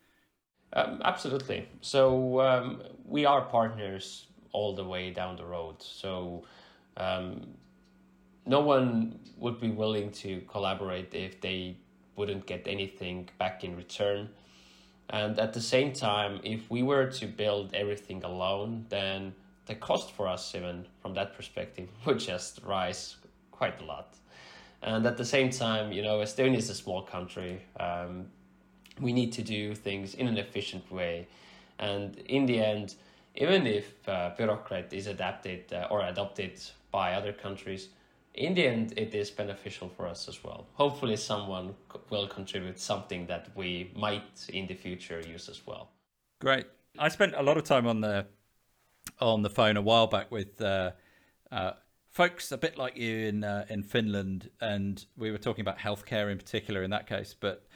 Um, 0.73 1.01
absolutely. 1.05 1.69
So 1.81 2.41
um, 2.41 2.83
we 3.05 3.25
are 3.25 3.43
partners 3.43 4.27
all 4.53 4.75
the 4.75 4.85
way 4.85 5.11
down 5.11 5.37
the 5.37 5.45
road. 5.45 5.77
So 5.81 6.45
um, 6.97 7.55
no 8.47 8.61
one 8.61 9.19
would 9.39 9.61
be 9.61 9.71
willing 9.71 10.11
to 10.11 10.43
collaborate 10.43 11.15
if 11.15 11.41
they 11.41 11.77
wouldn't 12.17 12.47
get 12.47 12.67
anything 12.67 13.29
back 13.39 13.65
in 13.65 13.77
return. 13.77 14.29
And 15.11 15.39
at 15.39 15.53
the 15.53 15.61
same 15.61 15.93
time, 15.93 16.41
if 16.45 16.71
we 16.71 16.83
were 16.83 17.07
to 17.07 17.27
build 17.27 17.75
everything 17.75 18.23
alone, 18.25 18.87
then 18.89 19.35
the 19.67 19.75
cost 19.75 20.13
for 20.13 20.29
us, 20.29 20.55
even 20.55 20.87
from 21.01 21.15
that 21.15 21.35
perspective, 21.37 21.89
would 22.07 22.19
just 22.19 22.61
rise 22.65 23.17
quite 23.51 23.81
a 23.81 23.85
lot. 23.85 24.17
And 24.83 25.07
at 25.07 25.17
the 25.17 25.25
same 25.25 25.51
time, 25.51 25.93
you 25.93 26.03
know, 26.03 26.19
Estonia 26.19 26.59
is 26.59 26.69
a 26.69 26.75
small 26.75 27.03
country. 27.03 27.63
Um, 27.81 28.27
we 29.01 29.13
need 29.13 29.33
to 29.33 29.43
do 29.43 29.75
things 29.75 30.15
in 30.15 30.29
an 30.29 30.37
efficient 30.37 30.91
way. 30.93 31.27
And 31.79 32.17
in 32.19 32.47
the 32.47 32.61
end, 32.61 32.95
even 33.35 33.67
if 33.67 34.09
uh, 34.09 34.31
bureaucrat 34.37 34.93
is 34.93 35.07
adapted 35.07 35.73
uh, 35.73 35.89
or 35.91 36.03
adopted 36.03 36.61
by 36.93 37.15
other 37.15 37.33
countries, 37.33 37.89
in 38.35 38.55
the 38.55 38.67
end, 38.67 38.95
it 38.97 39.15
is 39.15 39.31
beneficial 39.31 39.89
for 39.89 40.07
us 40.07 40.29
as 40.29 40.43
well. 40.43 40.67
Hopefully, 40.75 41.17
someone 41.17 41.75
will 42.11 42.27
contribute 42.27 42.81
something 42.81 43.27
that 43.27 43.49
we 43.55 43.93
might 43.95 44.47
in 44.53 44.67
the 44.67 44.75
future 44.75 45.21
use 45.21 45.49
as 45.49 45.65
well. 45.67 45.91
Great. 46.41 46.67
I 46.99 47.09
spent 47.09 47.35
a 47.37 47.43
lot 47.43 47.57
of 47.57 47.65
time 47.65 47.87
on 47.87 48.01
the 48.01 48.27
on 49.21 49.43
the 49.43 49.51
phone 49.51 49.77
a 49.77 49.83
while 49.83 50.07
back 50.07 50.31
with 50.31 50.61
uh, 50.61 50.93
uh, 51.53 51.73
folks 52.11 52.51
a 52.51 52.59
bit 52.59 52.77
like 52.77 52.97
you 52.97 53.27
in 53.27 53.45
uh, 53.45 53.67
in 53.69 53.83
Finland, 53.83 54.51
and 54.61 55.05
we 55.17 55.31
were 55.31 55.39
talking 55.39 55.63
about 55.63 55.79
healthcare 55.79 56.31
in 56.31 56.39
particular 56.39 56.83
in 56.83 56.91
that 56.91 57.07
case, 57.07 57.35
but 57.39 57.67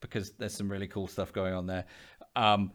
because 0.00 0.32
there's 0.32 0.54
some 0.54 0.70
really 0.70 0.88
cool 0.88 1.06
stuff 1.06 1.32
going 1.32 1.54
on 1.54 1.66
there. 1.66 1.84
Um, 2.36 2.72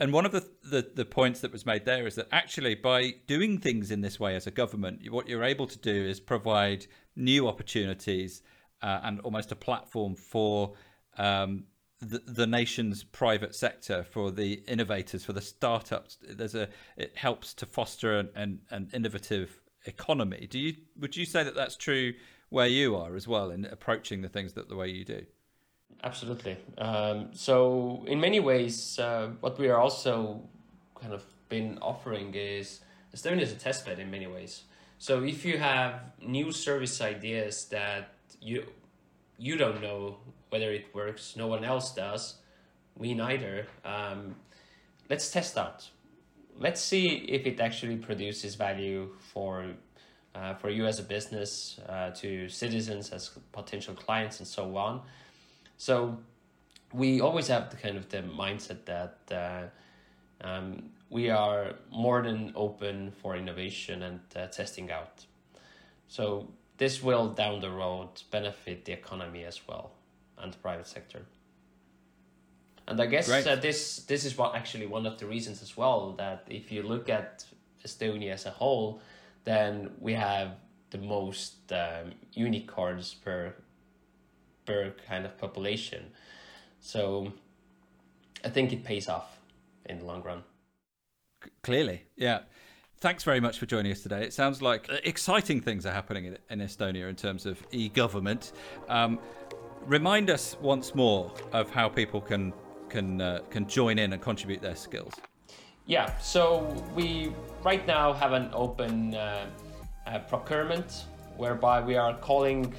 and 0.00 0.12
one 0.12 0.26
of 0.26 0.32
the, 0.32 0.44
the, 0.62 0.90
the 0.94 1.04
points 1.04 1.40
that 1.40 1.52
was 1.52 1.64
made 1.64 1.84
there 1.84 2.06
is 2.06 2.16
that 2.16 2.28
actually 2.32 2.74
by 2.74 3.14
doing 3.26 3.58
things 3.58 3.90
in 3.90 4.00
this 4.00 4.18
way 4.18 4.34
as 4.34 4.46
a 4.46 4.50
government, 4.50 5.00
what 5.10 5.28
you're 5.28 5.44
able 5.44 5.66
to 5.66 5.78
do 5.78 6.04
is 6.06 6.18
provide 6.18 6.86
new 7.14 7.46
opportunities 7.46 8.42
uh, 8.82 9.00
and 9.04 9.20
almost 9.20 9.52
a 9.52 9.56
platform 9.56 10.16
for 10.16 10.74
um, 11.16 11.64
the, 12.00 12.20
the 12.26 12.46
nation's 12.46 13.04
private 13.04 13.54
sector, 13.54 14.04
for 14.04 14.30
the 14.30 14.54
innovators, 14.66 15.24
for 15.24 15.32
the 15.32 15.40
startups. 15.40 16.18
There's 16.22 16.54
a 16.54 16.68
it 16.96 17.16
helps 17.16 17.54
to 17.54 17.66
foster 17.66 18.18
an, 18.18 18.30
an, 18.34 18.60
an 18.70 18.90
innovative 18.92 19.60
economy. 19.86 20.46
Do 20.50 20.58
you 20.58 20.74
would 20.98 21.16
you 21.16 21.24
say 21.24 21.44
that 21.44 21.54
that's 21.54 21.76
true 21.76 22.14
where 22.50 22.66
you 22.66 22.96
are 22.96 23.16
as 23.16 23.26
well 23.26 23.50
in 23.50 23.64
approaching 23.64 24.22
the 24.22 24.28
things 24.28 24.54
that 24.54 24.68
the 24.68 24.76
way 24.76 24.88
you 24.88 25.04
do? 25.04 25.24
Absolutely. 26.04 26.58
Um, 26.76 27.30
so 27.32 28.04
in 28.06 28.20
many 28.20 28.38
ways, 28.38 28.98
uh, 28.98 29.30
what 29.40 29.58
we 29.58 29.68
are 29.70 29.78
also 29.78 30.42
kind 31.00 31.14
of 31.14 31.24
been 31.48 31.78
offering 31.80 32.34
is 32.34 32.80
Estonia 33.16 33.40
is 33.40 33.52
a 33.52 33.56
testbed 33.56 33.98
in 33.98 34.10
many 34.10 34.26
ways. 34.26 34.64
So 34.98 35.24
if 35.24 35.46
you 35.46 35.56
have 35.56 36.12
new 36.20 36.52
service 36.52 37.00
ideas 37.00 37.64
that 37.66 38.10
you 38.40 38.66
you 39.38 39.56
don't 39.56 39.80
know 39.80 40.18
whether 40.50 40.70
it 40.70 40.94
works, 40.94 41.36
no 41.36 41.46
one 41.46 41.64
else 41.64 41.94
does, 41.94 42.36
we 42.96 43.14
neither. 43.14 43.66
Um, 43.84 44.36
let's 45.08 45.30
test 45.30 45.56
out. 45.56 45.88
Let's 46.58 46.82
see 46.82 47.06
if 47.36 47.46
it 47.46 47.58
actually 47.60 47.96
produces 47.96 48.56
value 48.56 49.08
for 49.32 49.64
uh, 50.34 50.54
for 50.54 50.68
you 50.68 50.84
as 50.84 50.98
a 50.98 51.02
business, 51.02 51.80
uh, 51.88 52.10
to 52.10 52.48
citizens 52.48 53.10
as 53.10 53.30
potential 53.52 53.94
clients, 53.94 54.38
and 54.40 54.46
so 54.46 54.76
on. 54.76 55.00
So 55.76 56.18
we 56.92 57.20
always 57.20 57.48
have 57.48 57.70
the 57.70 57.76
kind 57.76 57.96
of 57.96 58.08
the 58.08 58.22
mindset 58.22 58.84
that 58.84 59.18
uh, 59.30 60.46
um, 60.46 60.90
we 61.10 61.30
are 61.30 61.74
more 61.90 62.22
than 62.22 62.52
open 62.54 63.12
for 63.22 63.36
innovation 63.36 64.02
and 64.02 64.20
uh, 64.36 64.46
testing 64.46 64.90
out. 64.90 65.26
So 66.08 66.48
this 66.78 67.02
will 67.02 67.28
down 67.28 67.60
the 67.60 67.70
road 67.70 68.08
benefit 68.30 68.84
the 68.84 68.92
economy 68.92 69.44
as 69.44 69.60
well 69.66 69.92
and 70.38 70.52
the 70.52 70.58
private 70.58 70.86
sector. 70.86 71.22
And 72.86 73.00
I 73.00 73.06
guess 73.06 73.30
uh, 73.30 73.56
this 73.56 74.00
this 74.00 74.24
is 74.24 74.36
what 74.36 74.54
actually 74.54 74.86
one 74.86 75.06
of 75.06 75.18
the 75.18 75.26
reasons 75.26 75.62
as 75.62 75.76
well 75.76 76.12
that 76.18 76.44
if 76.50 76.70
you 76.70 76.82
look 76.82 77.08
at 77.08 77.44
Estonia 77.84 78.32
as 78.32 78.44
a 78.44 78.50
whole, 78.50 79.00
then 79.44 79.90
we 80.00 80.12
have 80.12 80.56
the 80.90 80.98
most 80.98 81.72
um, 81.72 82.12
unicorns 82.34 83.14
per 83.14 83.54
per 84.64 84.94
kind 85.06 85.24
of 85.24 85.36
population. 85.38 86.12
So 86.80 87.32
I 88.44 88.48
think 88.48 88.72
it 88.72 88.84
pays 88.84 89.08
off 89.08 89.38
in 89.86 89.98
the 89.98 90.04
long 90.04 90.22
run. 90.22 90.42
C- 91.42 91.50
clearly, 91.62 92.04
yeah. 92.16 92.40
Thanks 92.98 93.24
very 93.24 93.40
much 93.40 93.58
for 93.58 93.66
joining 93.66 93.92
us 93.92 94.00
today. 94.00 94.22
It 94.22 94.32
sounds 94.32 94.62
like 94.62 94.88
exciting 95.04 95.60
things 95.60 95.84
are 95.84 95.92
happening 95.92 96.24
in, 96.24 96.38
in 96.48 96.60
Estonia 96.60 97.08
in 97.08 97.16
terms 97.16 97.44
of 97.44 97.62
e-government. 97.70 98.52
Um, 98.88 99.18
remind 99.84 100.30
us 100.30 100.56
once 100.60 100.94
more 100.94 101.32
of 101.52 101.70
how 101.70 101.88
people 101.88 102.20
can 102.20 102.52
can 102.88 103.20
uh, 103.20 103.40
can 103.50 103.66
join 103.66 103.98
in 103.98 104.12
and 104.12 104.22
contribute 104.22 104.62
their 104.62 104.76
skills. 104.76 105.12
Yeah, 105.86 106.16
so 106.18 106.64
we 106.94 107.32
right 107.62 107.86
now 107.86 108.12
have 108.14 108.32
an 108.32 108.48
open 108.54 109.14
uh, 109.14 109.46
uh, 110.06 110.18
procurement 110.20 111.04
whereby 111.36 111.80
we 111.82 111.96
are 111.96 112.14
calling 112.18 112.74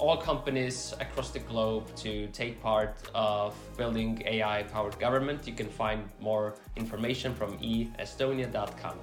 all 0.00 0.16
companies 0.16 0.94
across 0.98 1.30
the 1.30 1.38
globe 1.38 1.94
to 1.94 2.26
take 2.28 2.60
part 2.62 2.96
of 3.14 3.54
building 3.76 4.22
AI 4.24 4.62
powered 4.64 4.98
government. 4.98 5.46
You 5.46 5.52
can 5.52 5.68
find 5.68 6.08
more 6.20 6.56
information 6.76 7.34
from 7.34 7.58
eestonia.com. 7.58 8.98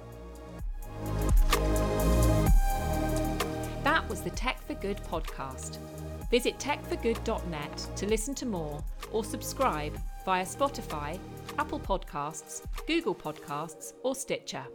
That 3.84 4.08
was 4.08 4.20
the 4.22 4.30
Tech 4.30 4.60
for 4.66 4.74
Good 4.74 4.98
podcast. 5.04 5.78
Visit 6.30 6.58
techforgood.net 6.58 7.86
to 7.96 8.06
listen 8.06 8.34
to 8.34 8.46
more 8.46 8.84
or 9.12 9.24
subscribe 9.24 9.98
via 10.24 10.44
Spotify, 10.44 11.18
Apple 11.58 11.80
Podcasts, 11.80 12.62
Google 12.86 13.14
Podcasts, 13.14 13.94
or 14.02 14.14
Stitcher. 14.14 14.66